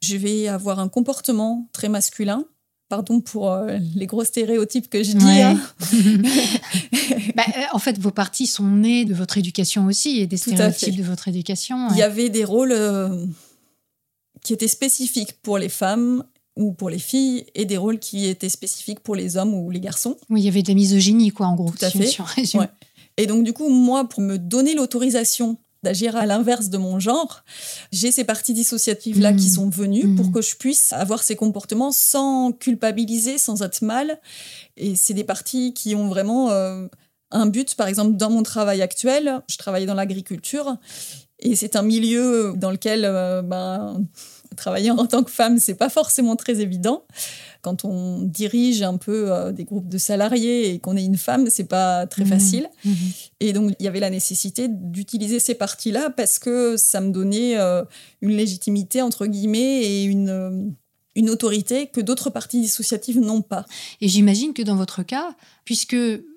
[0.00, 2.46] Je vais avoir un comportement très masculin.
[2.94, 5.24] Pardon pour euh, les gros stéréotypes que je dis.
[5.24, 5.42] Ouais.
[5.42, 5.60] hein.
[7.34, 10.96] Bah, euh, en fait, vos parties sont nées de votre éducation aussi et des stéréotypes
[10.96, 11.88] de votre éducation.
[11.90, 13.26] Il y avait des rôles euh,
[14.42, 16.22] qui étaient spécifiques pour les femmes
[16.56, 19.80] ou pour les filles et des rôles qui étaient spécifiques pour les hommes ou les
[19.80, 20.16] garçons.
[20.30, 21.70] Oui, il y avait de la misogynie, quoi, en gros.
[21.70, 22.58] Tout à si- fait.
[22.58, 22.68] Ouais.
[23.16, 27.44] Et donc, du coup, moi, pour me donner l'autorisation d'agir à l'inverse de mon genre,
[27.92, 32.50] j'ai ces parties dissociatives-là qui sont venues pour que je puisse avoir ces comportements sans
[32.50, 34.18] culpabiliser, sans être mal.
[34.76, 36.88] Et c'est des parties qui ont vraiment euh,
[37.30, 37.76] un but.
[37.76, 40.76] Par exemple, dans mon travail actuel, je travaille dans l'agriculture
[41.38, 44.02] et c'est un milieu dans lequel euh, ben,
[44.56, 47.04] travailler en tant que femme, c'est pas forcément très évident.
[47.64, 51.48] Quand on dirige un peu euh, des groupes de salariés et qu'on est une femme,
[51.48, 52.28] c'est pas très Mhm.
[52.28, 52.68] facile.
[52.84, 52.94] Mhm.
[53.40, 57.58] Et donc, il y avait la nécessité d'utiliser ces parties-là parce que ça me donnait
[57.58, 57.82] euh,
[58.20, 60.50] une légitimité, entre guillemets, et une, euh,
[61.16, 63.64] une autorité que d'autres parties dissociatives n'ont pas.
[64.02, 65.34] Et j'imagine que dans votre cas,
[65.64, 65.96] puisque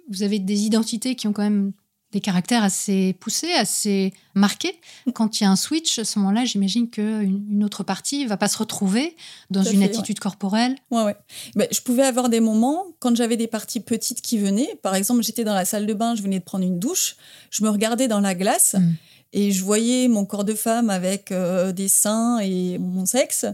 [0.10, 1.74] vous avez des identités qui ont quand même
[2.12, 4.80] des caractères assez poussés, assez marqués,
[5.14, 8.38] quand il y a un switch, à ce moment-là, j'imagine qu'une une autre partie va
[8.38, 9.16] pas se retrouver
[9.50, 10.76] dans une fait, attitude corporelle.
[10.90, 11.16] Ouais, ouais.
[11.56, 15.22] Ben, je pouvais avoir des moments, quand j'avais des parties petites qui venaient, par exemple,
[15.24, 17.18] j'étais dans la salle de bain, je venais de prendre une douche,
[17.50, 18.94] je me regardais dans la glace Mm.
[19.34, 23.46] et je voyais mon corps de femme avec euh, des seins et mon sexe,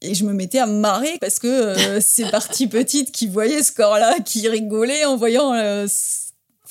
[0.00, 3.62] et je me mettais à me marrer parce que euh, ces parties petites qui voyaient
[3.62, 5.86] ce corps-là, qui rigolaient en voyant euh,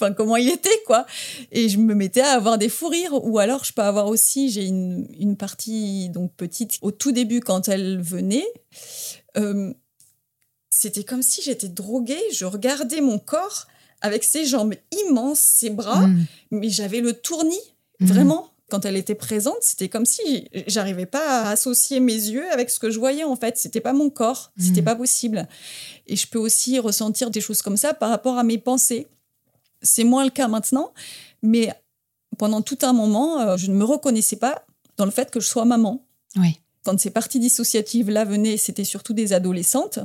[0.01, 1.05] enfin, comment il était, quoi.
[1.51, 3.13] Et je me mettais à avoir des fous rires.
[3.25, 7.39] Ou alors, je peux avoir aussi, j'ai une, une partie donc petite au tout début
[7.41, 8.47] quand elle venait.
[9.37, 9.73] euh,
[10.69, 12.21] c'était comme si j'étais droguée.
[12.33, 13.67] Je regardais mon corps
[14.01, 14.73] avec ses jambes
[15.05, 16.25] immenses, ses bras, Mm.
[16.51, 17.59] mais j'avais le tournis,
[17.99, 18.07] Mhm.
[18.07, 18.47] vraiment.
[18.69, 22.79] quand elle était présente, c'était comme si j'arrivais pas à associer mes yeux avec ce
[22.79, 23.57] que je voyais en fait.
[23.57, 24.85] C'était pas mon corps, c'était Mhm.
[24.85, 25.45] pas possible.
[26.07, 29.07] Et je peux aussi ressentir des choses comme ça par rapport à mes pensées.
[29.81, 30.91] C'est moins le cas maintenant,
[31.41, 31.73] mais
[32.37, 34.63] pendant tout un moment, euh, je ne me reconnaissais pas
[34.97, 36.05] dans le fait que je sois maman.
[36.37, 36.59] Oui.
[36.83, 39.99] Quand ces parties dissociatives-là venaient, c'était surtout des adolescentes.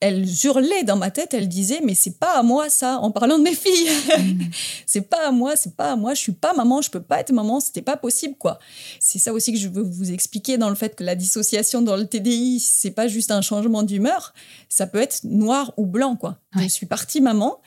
[0.00, 3.38] Elles hurlaient dans ma tête, elles disaient mais c'est pas à moi ça, en parlant
[3.38, 3.90] de mes filles.
[4.18, 4.44] Mm.
[4.86, 7.20] c'est pas à moi, c'est pas à moi, je suis pas maman, je peux pas
[7.20, 8.58] être maman, c'était pas possible quoi.
[8.98, 11.96] C'est ça aussi que je veux vous expliquer dans le fait que la dissociation dans
[11.96, 14.32] le TDI, c'est pas juste un changement d'humeur,
[14.70, 16.38] ça peut être noir ou blanc quoi.
[16.56, 16.62] Ouais.
[16.62, 17.60] Je suis partie maman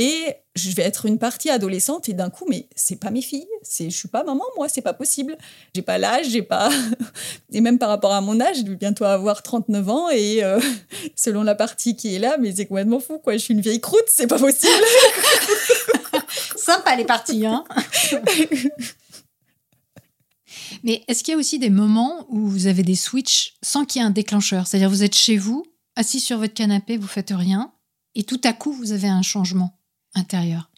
[0.00, 3.48] et je vais être une partie adolescente et d'un coup mais c'est pas mes filles,
[3.62, 5.36] c'est je suis pas maman moi, c'est pas possible.
[5.74, 6.70] J'ai pas l'âge, j'ai pas
[7.52, 10.60] et même par rapport à mon âge, je vais bientôt avoir 39 ans et euh,
[11.16, 13.80] selon la partie qui est là, mais c'est complètement fou quoi, je suis une vieille
[13.80, 14.72] croûte, c'est pas possible.
[16.56, 17.64] Sympa les parties, hein.
[20.84, 24.00] Mais est-ce qu'il y a aussi des moments où vous avez des switches sans qu'il
[24.00, 24.68] y ait un déclencheur?
[24.68, 25.64] C'est-à-dire vous êtes chez vous,
[25.96, 27.72] assis sur votre canapé, vous faites rien,
[28.14, 29.77] et tout à coup vous avez un changement
[30.14, 30.70] intérieur.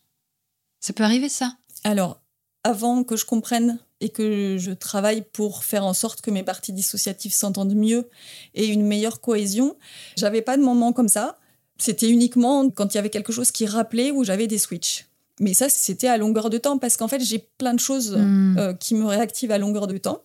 [0.80, 1.56] Ça peut arriver ça?
[1.84, 2.20] Alors,
[2.64, 6.72] avant que je comprenne et que je travaille pour faire en sorte que mes parties
[6.72, 8.08] dissociatives s'entendent mieux
[8.54, 9.76] et une meilleure cohésion,
[10.16, 11.36] j'avais pas de moment comme ça.
[11.78, 15.06] C'était uniquement quand il y avait quelque chose qui rappelait où j'avais des switches.
[15.38, 18.58] Mais ça, c'était à longueur de temps parce qu'en fait, j'ai plein de choses Hmm.
[18.58, 20.22] euh, qui me réactivent à longueur de temps.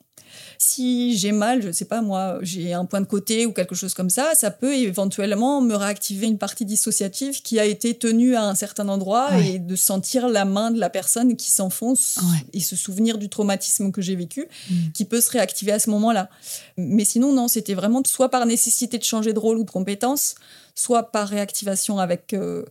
[0.57, 3.93] Si j'ai mal, je sais pas moi, j'ai un point de côté ou quelque chose
[3.93, 8.43] comme ça, ça peut éventuellement me réactiver une partie dissociative qui a été tenue à
[8.43, 9.53] un certain endroit Ouais.
[9.53, 12.45] et de sentir la main de la personne qui s'enfonce Ouais.
[12.53, 14.73] et se souvenir du traumatisme que j'ai vécu Mm.
[14.93, 16.29] qui peut se réactiver à ce moment-là.
[16.77, 20.35] Mais sinon, non, c'était vraiment soit par nécessité de changer de rôle ou de compétence,
[20.75, 22.63] soit par réactivation avec euh,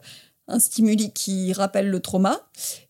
[0.48, 2.40] un stimuli qui rappelle le trauma.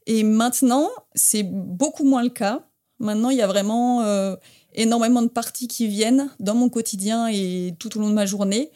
[0.06, 2.62] Et maintenant, c'est beaucoup moins le cas.
[2.98, 4.34] Maintenant, il y a vraiment euh,
[4.74, 8.70] énormément de parties qui viennent dans mon quotidien et tout au long de ma journée,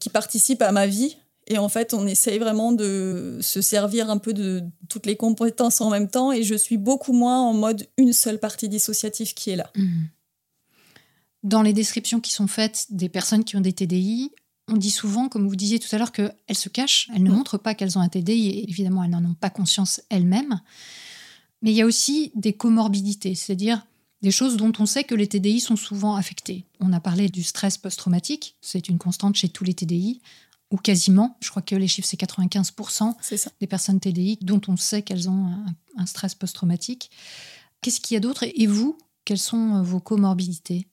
[0.00, 1.16] qui participent à ma vie.
[1.48, 5.80] Et en fait, on essaye vraiment de se servir un peu de toutes les compétences
[5.80, 6.32] en même temps.
[6.32, 9.70] Et je suis beaucoup moins en mode une seule partie dissociative qui est là.
[9.76, 10.06] Hmm.
[11.44, 14.32] Dans les descriptions qui sont faites des personnes qui ont des TDI,
[14.68, 17.34] on dit souvent, comme vous disiez tout à l'heure, qu'elles se cachent, elles ne Mm.
[17.34, 20.60] montrent pas qu'elles ont un TDI, et évidemment, elles n'en ont pas conscience elles-mêmes.
[21.62, 23.86] Mais il y a aussi des comorbidités, c'est-à-dire
[24.22, 26.64] des choses dont on sait que les TDI sont souvent affectés.
[26.80, 30.20] On a parlé du stress post-traumatique, c'est une constante chez tous les TDI,
[30.72, 33.50] ou quasiment, je crois que les chiffres c'est 95% C'est ça.
[33.60, 37.10] des personnes TDI dont on sait qu'elles ont un, un stress post-traumatique.
[37.82, 40.88] Qu'est-ce qu'il y a d'autre Et vous, quelles sont euh, vos comorbidités?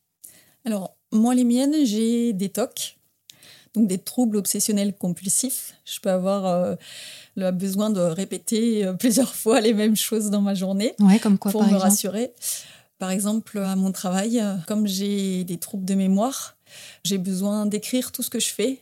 [0.66, 2.98] Alors, moi, les miennes, j'ai des TOC,
[3.74, 5.74] donc des troubles obsessionnels compulsifs.
[5.86, 6.76] Je peux avoir euh,
[7.36, 11.40] le besoin de répéter euh, plusieurs fois les mêmes choses dans ma journée Ouais, comme
[11.40, 11.90] quoi pour par me exemple?
[11.90, 12.32] rassurer.
[13.04, 16.56] Par exemple, à mon travail, euh, comme j'ai des troubles de mémoire,
[17.04, 18.80] j'ai besoin d'écrire tout ce que je fais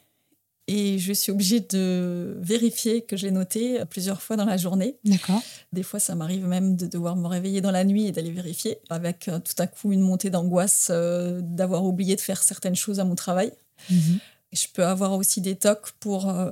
[0.68, 4.96] et je suis obligée de vérifier que j'ai noté plusieurs fois dans la journée.
[5.06, 5.42] D'accord.
[5.74, 8.78] Des fois, ça m'arrive même de devoir me réveiller dans la nuit et d'aller vérifier,
[8.92, 13.00] avec euh, tout à coup une montée d'angoisse euh, d'avoir oublié de faire certaines choses
[13.00, 13.52] à mon travail.
[13.90, 14.20] Mhm.
[14.54, 16.52] Je peux avoir aussi des tocs pour, euh,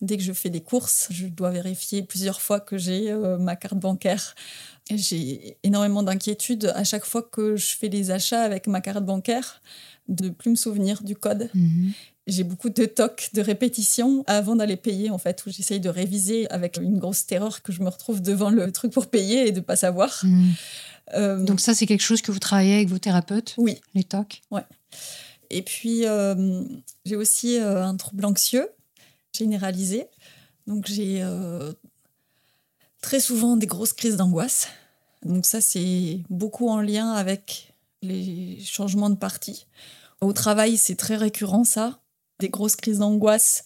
[0.00, 3.56] dès que je fais des courses, je dois vérifier plusieurs fois que j'ai euh, ma
[3.56, 4.34] carte bancaire.
[4.90, 9.60] J'ai énormément d'inquiétude à chaque fois que je fais des achats avec ma carte bancaire,
[10.08, 11.50] de ne plus me souvenir du code.
[11.54, 11.92] Mhm.
[12.26, 16.50] J'ai beaucoup de tocs de répétition avant d'aller payer, en fait, où j'essaye de réviser
[16.50, 19.60] avec une grosse terreur que je me retrouve devant le truc pour payer et de
[19.60, 20.20] pas savoir.
[20.24, 20.54] Mhm.
[21.14, 23.80] Euh, Donc ça, c'est quelque chose que vous travaillez avec vos thérapeutes oui.
[23.94, 24.42] Les TOC
[25.50, 26.62] Et puis, euh,
[27.04, 28.68] j'ai aussi euh, un trouble anxieux
[29.32, 30.06] généralisé.
[30.66, 31.72] Donc, j'ai euh,
[33.00, 34.68] très souvent des grosses crises d'angoisse.
[35.24, 39.66] Donc, ça, c'est beaucoup en lien avec les changements de partie.
[40.20, 42.00] Au travail, c'est très récurrent, ça.
[42.38, 43.64] Des grosses crises d'angoisse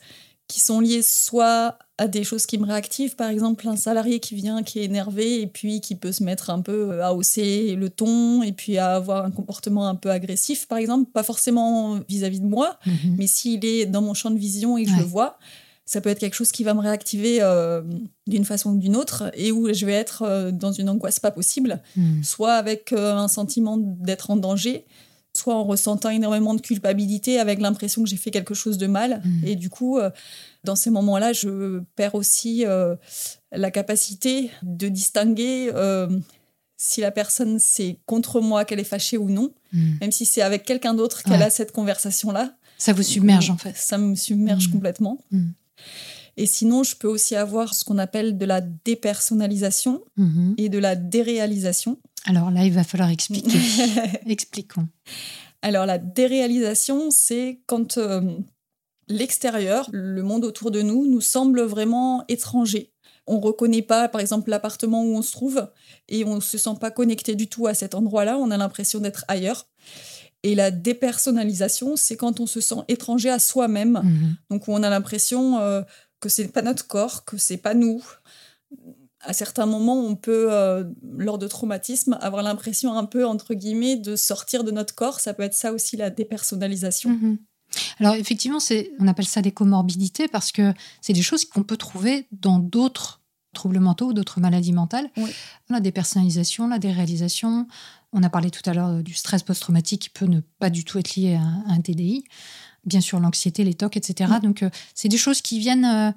[0.49, 4.34] qui sont liées soit à des choses qui me réactivent, par exemple un salarié qui
[4.34, 7.88] vient, qui est énervé et puis qui peut se mettre un peu à hausser le
[7.88, 12.40] ton et puis à avoir un comportement un peu agressif, par exemple, pas forcément vis-à-vis
[12.40, 13.16] de moi, Mhm.
[13.18, 15.38] mais s'il est dans mon champ de vision et que je le vois,
[15.86, 17.82] ça peut être quelque chose qui va me réactiver euh,
[18.26, 21.30] d'une façon ou d'une autre et où je vais être euh, dans une angoisse pas
[21.30, 22.24] possible, Mhm.
[22.24, 24.84] soit avec euh, un sentiment d'être en danger,
[25.45, 29.20] soit en ressentant énormément de culpabilité avec l'impression que j'ai fait quelque chose de mal.
[29.24, 29.40] Mhm.
[29.49, 30.11] Et du coup, euh,
[30.64, 32.97] dans ces moments-là, je perds aussi euh,
[33.53, 36.09] la capacité de distinguer euh,
[36.76, 39.99] si la personne c'est contre moi qu'elle est fâchée ou non, Mhm.
[40.01, 41.42] même si c'est avec quelqu'un d'autre qu'elle Ouais.
[41.45, 42.57] a cette conversation-là.
[42.78, 43.74] Ça vous submerge en fait.
[43.76, 44.72] Ça me submerge Mhm.
[44.74, 45.18] complètement.
[46.36, 50.55] Et sinon, je peux aussi avoir ce qu'on appelle de la dépersonnalisation Mhm.
[50.59, 51.99] et de la déréalisation.
[52.24, 53.58] Alors là, il va falloir expliquer.
[54.26, 54.88] Expliquons.
[55.62, 58.20] Alors la déréalisation, c'est quand euh,
[59.08, 62.92] l'extérieur, le monde autour de nous, nous semble vraiment étranger.
[63.26, 65.70] On ne reconnaît pas, par exemple, l'appartement où on se trouve
[66.08, 68.36] et on ne se sent pas connecté du tout à cet endroit-là.
[68.38, 69.66] On a l'impression d'être ailleurs.
[70.42, 74.02] Et la dépersonnalisation, c'est quand on se sent étranger à soi-même.
[74.04, 74.36] Mhm.
[74.50, 75.80] Donc on a l'impression euh,
[76.20, 78.04] que c'est pas notre corps, que c'est pas nous.
[79.24, 80.84] À certains moments, on peut, euh,
[81.16, 85.20] lors de traumatismes, avoir l'impression un peu entre guillemets de sortir de notre corps.
[85.20, 87.10] Ça peut être ça aussi la dépersonnalisation.
[87.10, 87.38] Mhm.
[87.98, 88.58] Alors effectivement,
[89.00, 93.20] on appelle ça des comorbidités parce que c'est des choses qu'on peut trouver dans d'autres
[93.52, 95.08] troubles mentaux ou d'autres maladies mentales.
[95.16, 95.30] Oui.
[95.70, 97.66] La dépersonnalisation, la déréalisation.
[98.12, 100.98] On a parlé tout à l'heure du stress post-traumatique qui peut ne pas du tout
[100.98, 102.24] être lié à un, à un TDI.
[102.84, 104.30] Bien sûr, l'anxiété, les TOC, etc.
[104.34, 104.40] Oui.
[104.40, 106.10] Donc euh, c'est des choses qui viennent euh,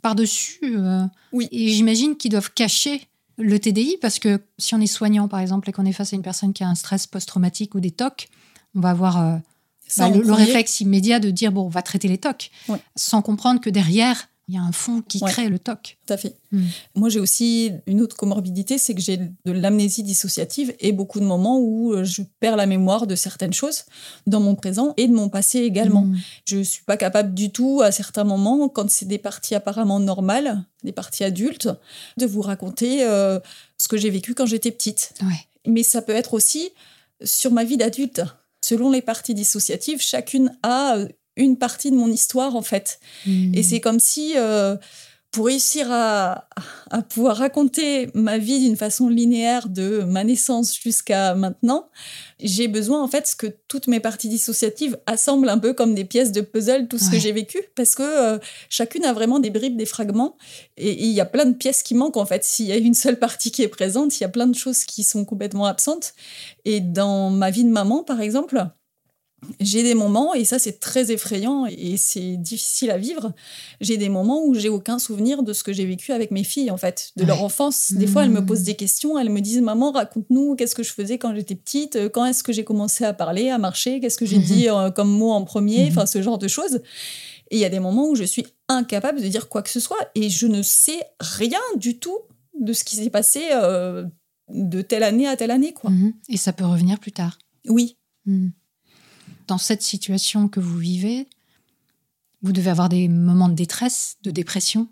[0.00, 0.58] par-dessus.
[0.76, 1.48] euh, Oui.
[1.52, 3.06] Et j'imagine qu'ils doivent cacher
[3.38, 6.16] le TDI parce que si on est soignant, par exemple, et qu'on est face à
[6.16, 8.28] une personne qui a un stress post-traumatique ou des TOC,
[8.74, 9.36] on va avoir euh,
[9.96, 12.78] bah, le, réflexe immédiat de dire bon, on va traiter les TOC, Ouais.
[12.96, 15.30] sans comprendre que derrière, il y a un fond qui Ouais.
[15.30, 15.96] crée le TOC.
[16.04, 16.34] Tout à fait.
[16.50, 16.64] Mm.
[16.96, 21.24] Moi, j'ai aussi une autre comorbidité, c'est que j'ai de l'amnésie dissociative et beaucoup de
[21.24, 23.84] moments où euh, je perds la mémoire de certaines choses
[24.26, 26.02] dans mon présent et de mon passé également.
[26.02, 26.18] Mm.
[26.46, 30.64] Je suis pas capable du tout, à certains moments, quand c'est des parties apparemment normales,
[30.82, 31.68] des parties adultes,
[32.16, 33.38] de vous raconter euh,
[33.78, 35.14] ce que j'ai vécu quand j'étais petite.
[35.22, 35.46] Ouais.
[35.66, 36.70] Mais ça peut être aussi
[37.22, 38.22] sur ma vie d'adulte.
[38.62, 41.08] Selon les parties dissociatives, chacune a euh,
[41.40, 43.00] une partie de mon histoire, en fait.
[43.26, 43.54] Mm.
[43.54, 44.76] Et c'est comme si, euh,
[45.30, 46.48] pour réussir à,
[46.90, 51.88] à pouvoir raconter ma vie d'une façon linéaire de ma naissance jusqu'à maintenant,
[52.40, 56.32] j'ai besoin en fait que toutes mes parties dissociatives assemblent un peu comme des pièces
[56.32, 58.38] de puzzle tout ce que j'ai vécu, parce que euh,
[58.68, 60.36] chacune a vraiment des bribes, des fragments,
[60.76, 62.42] et il y a plein de pièces qui manquent en fait.
[62.44, 64.84] S'il y a une seule partie qui est présente, il y a plein de choses
[64.84, 66.14] qui sont complètement absentes.
[66.64, 68.66] Et dans ma vie de maman, par exemple,
[69.58, 73.32] j'ai des moments, et ça c'est très effrayant et c'est difficile à vivre,
[73.80, 76.70] j'ai des moments où j'ai aucun souvenir de ce que j'ai vécu avec mes filles,
[76.70, 77.92] en fait, de leur enfance.
[77.92, 80.92] Des fois, elles me posent des questions, elles me disent Maman, raconte-nous, qu'est-ce que je
[80.92, 84.18] faisais quand j'étais petite Euh, Quand est-ce que j'ai commencé à parler, à marcher Qu'est-ce
[84.18, 84.44] que j'ai Mhm.
[84.44, 85.88] dit euh, comme mot en premier Mhm.
[85.90, 86.80] Enfin, ce genre de choses.
[87.50, 89.80] Et il y a des moments où je suis incapable de dire quoi que ce
[89.80, 92.16] soit et je ne sais rien du tout
[92.60, 94.04] de ce qui s'est passé euh,
[94.52, 95.90] de telle année à telle année, quoi.
[96.28, 97.38] Et ça peut revenir plus tard.
[97.68, 97.96] Oui.
[99.50, 101.26] Dans cette situation que vous vivez,
[102.40, 104.86] vous devez avoir des moments de détresse, de dépression.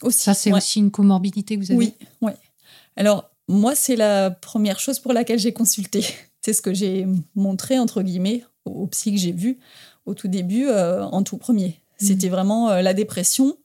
[0.00, 0.18] aussi.
[0.20, 0.56] Ça, c'est Ouais.
[0.56, 1.76] aussi une comorbidité que vous avez.
[1.78, 1.92] Oui,
[2.22, 2.32] oui.
[2.96, 6.00] Alors, moi, c'est la première chose pour laquelle j'ai consulté.
[6.40, 9.58] C'est ce que j'ai montré, entre guillemets, au psy que j'ai vu
[10.06, 11.82] au tout début, euh, en tout premier.
[11.98, 13.58] C'était vraiment euh, la dépression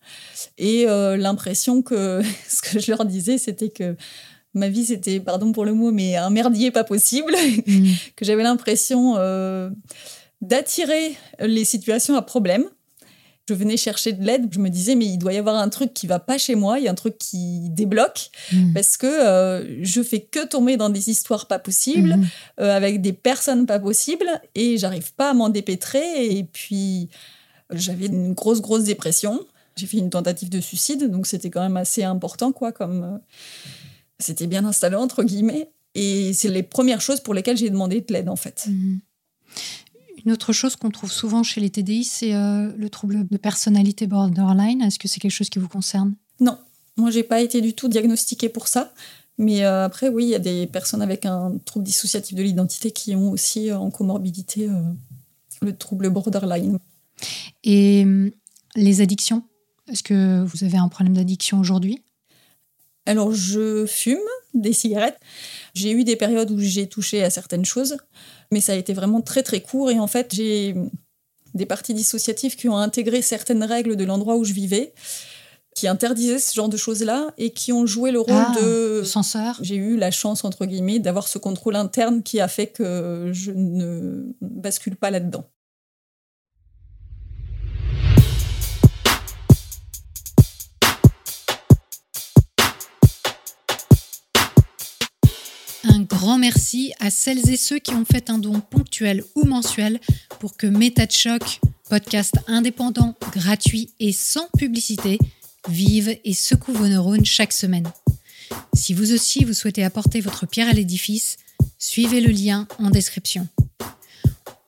[0.57, 3.95] et euh, l'impression que ce que je leur disais, c'était que
[4.55, 7.33] ma vie, c'était, pardon pour le mot, mais un merdier pas possible,
[7.67, 7.91] Mm.
[8.17, 9.15] que j'avais l'impression
[10.47, 12.65] d'attirer les situations à problème.
[13.49, 15.93] Je venais chercher de l'aide, je me disais, mais il doit y avoir un truc
[15.93, 18.73] qui va pas chez moi, il y a un truc qui débloque Mm.
[18.73, 22.27] parce que euh, je fais que tomber dans des histoires pas possibles, Mhm.
[22.61, 26.37] euh, avec des personnes pas possibles, et j'arrive pas à m'en dépêtrer.
[26.37, 27.09] Et puis,
[27.69, 29.45] j'avais une grosse, grosse dépression.
[29.75, 33.17] J'ai fait une tentative de suicide, donc c'était quand même assez important, quoi, comme euh,
[34.19, 35.69] c'était bien installé, entre guillemets.
[35.95, 38.67] Et c'est les premières choses pour lesquelles j'ai demandé de l'aide, en fait.
[38.69, 39.01] Mhm.
[40.25, 44.07] Une autre chose qu'on trouve souvent chez les TDI, c'est euh, le trouble de personnalité
[44.07, 44.81] borderline.
[44.81, 46.15] Est-ce que c'est quelque chose qui vous concerne?
[46.39, 46.57] Non,
[46.95, 48.93] moi, j'ai pas été du tout diagnostiquée pour ça.
[49.37, 52.91] Mais euh, après, oui, il y a des personnes avec un trouble dissociatif de l'identité
[52.91, 54.69] qui ont aussi euh, en comorbidité
[55.61, 56.79] le trouble borderline.
[57.63, 58.31] Et hum,
[58.75, 59.43] les addictions?
[59.89, 62.01] Est-ce que vous avez un problème d'addiction aujourd'hui?
[63.05, 64.17] Alors, je fume
[64.53, 65.19] des cigarettes.
[65.73, 67.97] J'ai eu des périodes où j'ai touché à certaines choses,
[68.53, 69.91] mais ça a été vraiment très très court.
[69.91, 70.75] Et en fait, j'ai
[71.53, 74.93] des parties dissociatives qui ont intégré certaines règles de l'endroit où je vivais,
[75.75, 79.03] qui interdisaient ce genre de choses-là et qui ont joué le rôle Ah, de.
[79.03, 83.31] Censeur J'ai eu la chance, entre guillemets, d'avoir ce contrôle interne qui a fait que
[83.33, 85.45] je ne bascule pas là-dedans.
[96.23, 99.99] Grand merci à celles et ceux qui ont fait un don ponctuel ou mensuel
[100.39, 101.59] pour que Méta Choc,
[101.89, 105.19] podcast indépendant, gratuit et sans publicité,
[105.67, 107.91] vive et secoue vos neurones chaque semaine.
[108.73, 111.35] Si vous aussi vous souhaitez apporter votre pierre à l'édifice,
[111.77, 113.49] suivez le lien en description.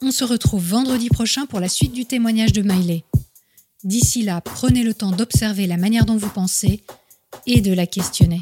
[0.02, 3.06] On se retrouve vendredi prochain pour la suite du témoignage de Miley.
[3.86, 6.84] D'ici là, prenez le temps d'observer la manière dont vous pensez
[7.48, 8.42] et de la questionner.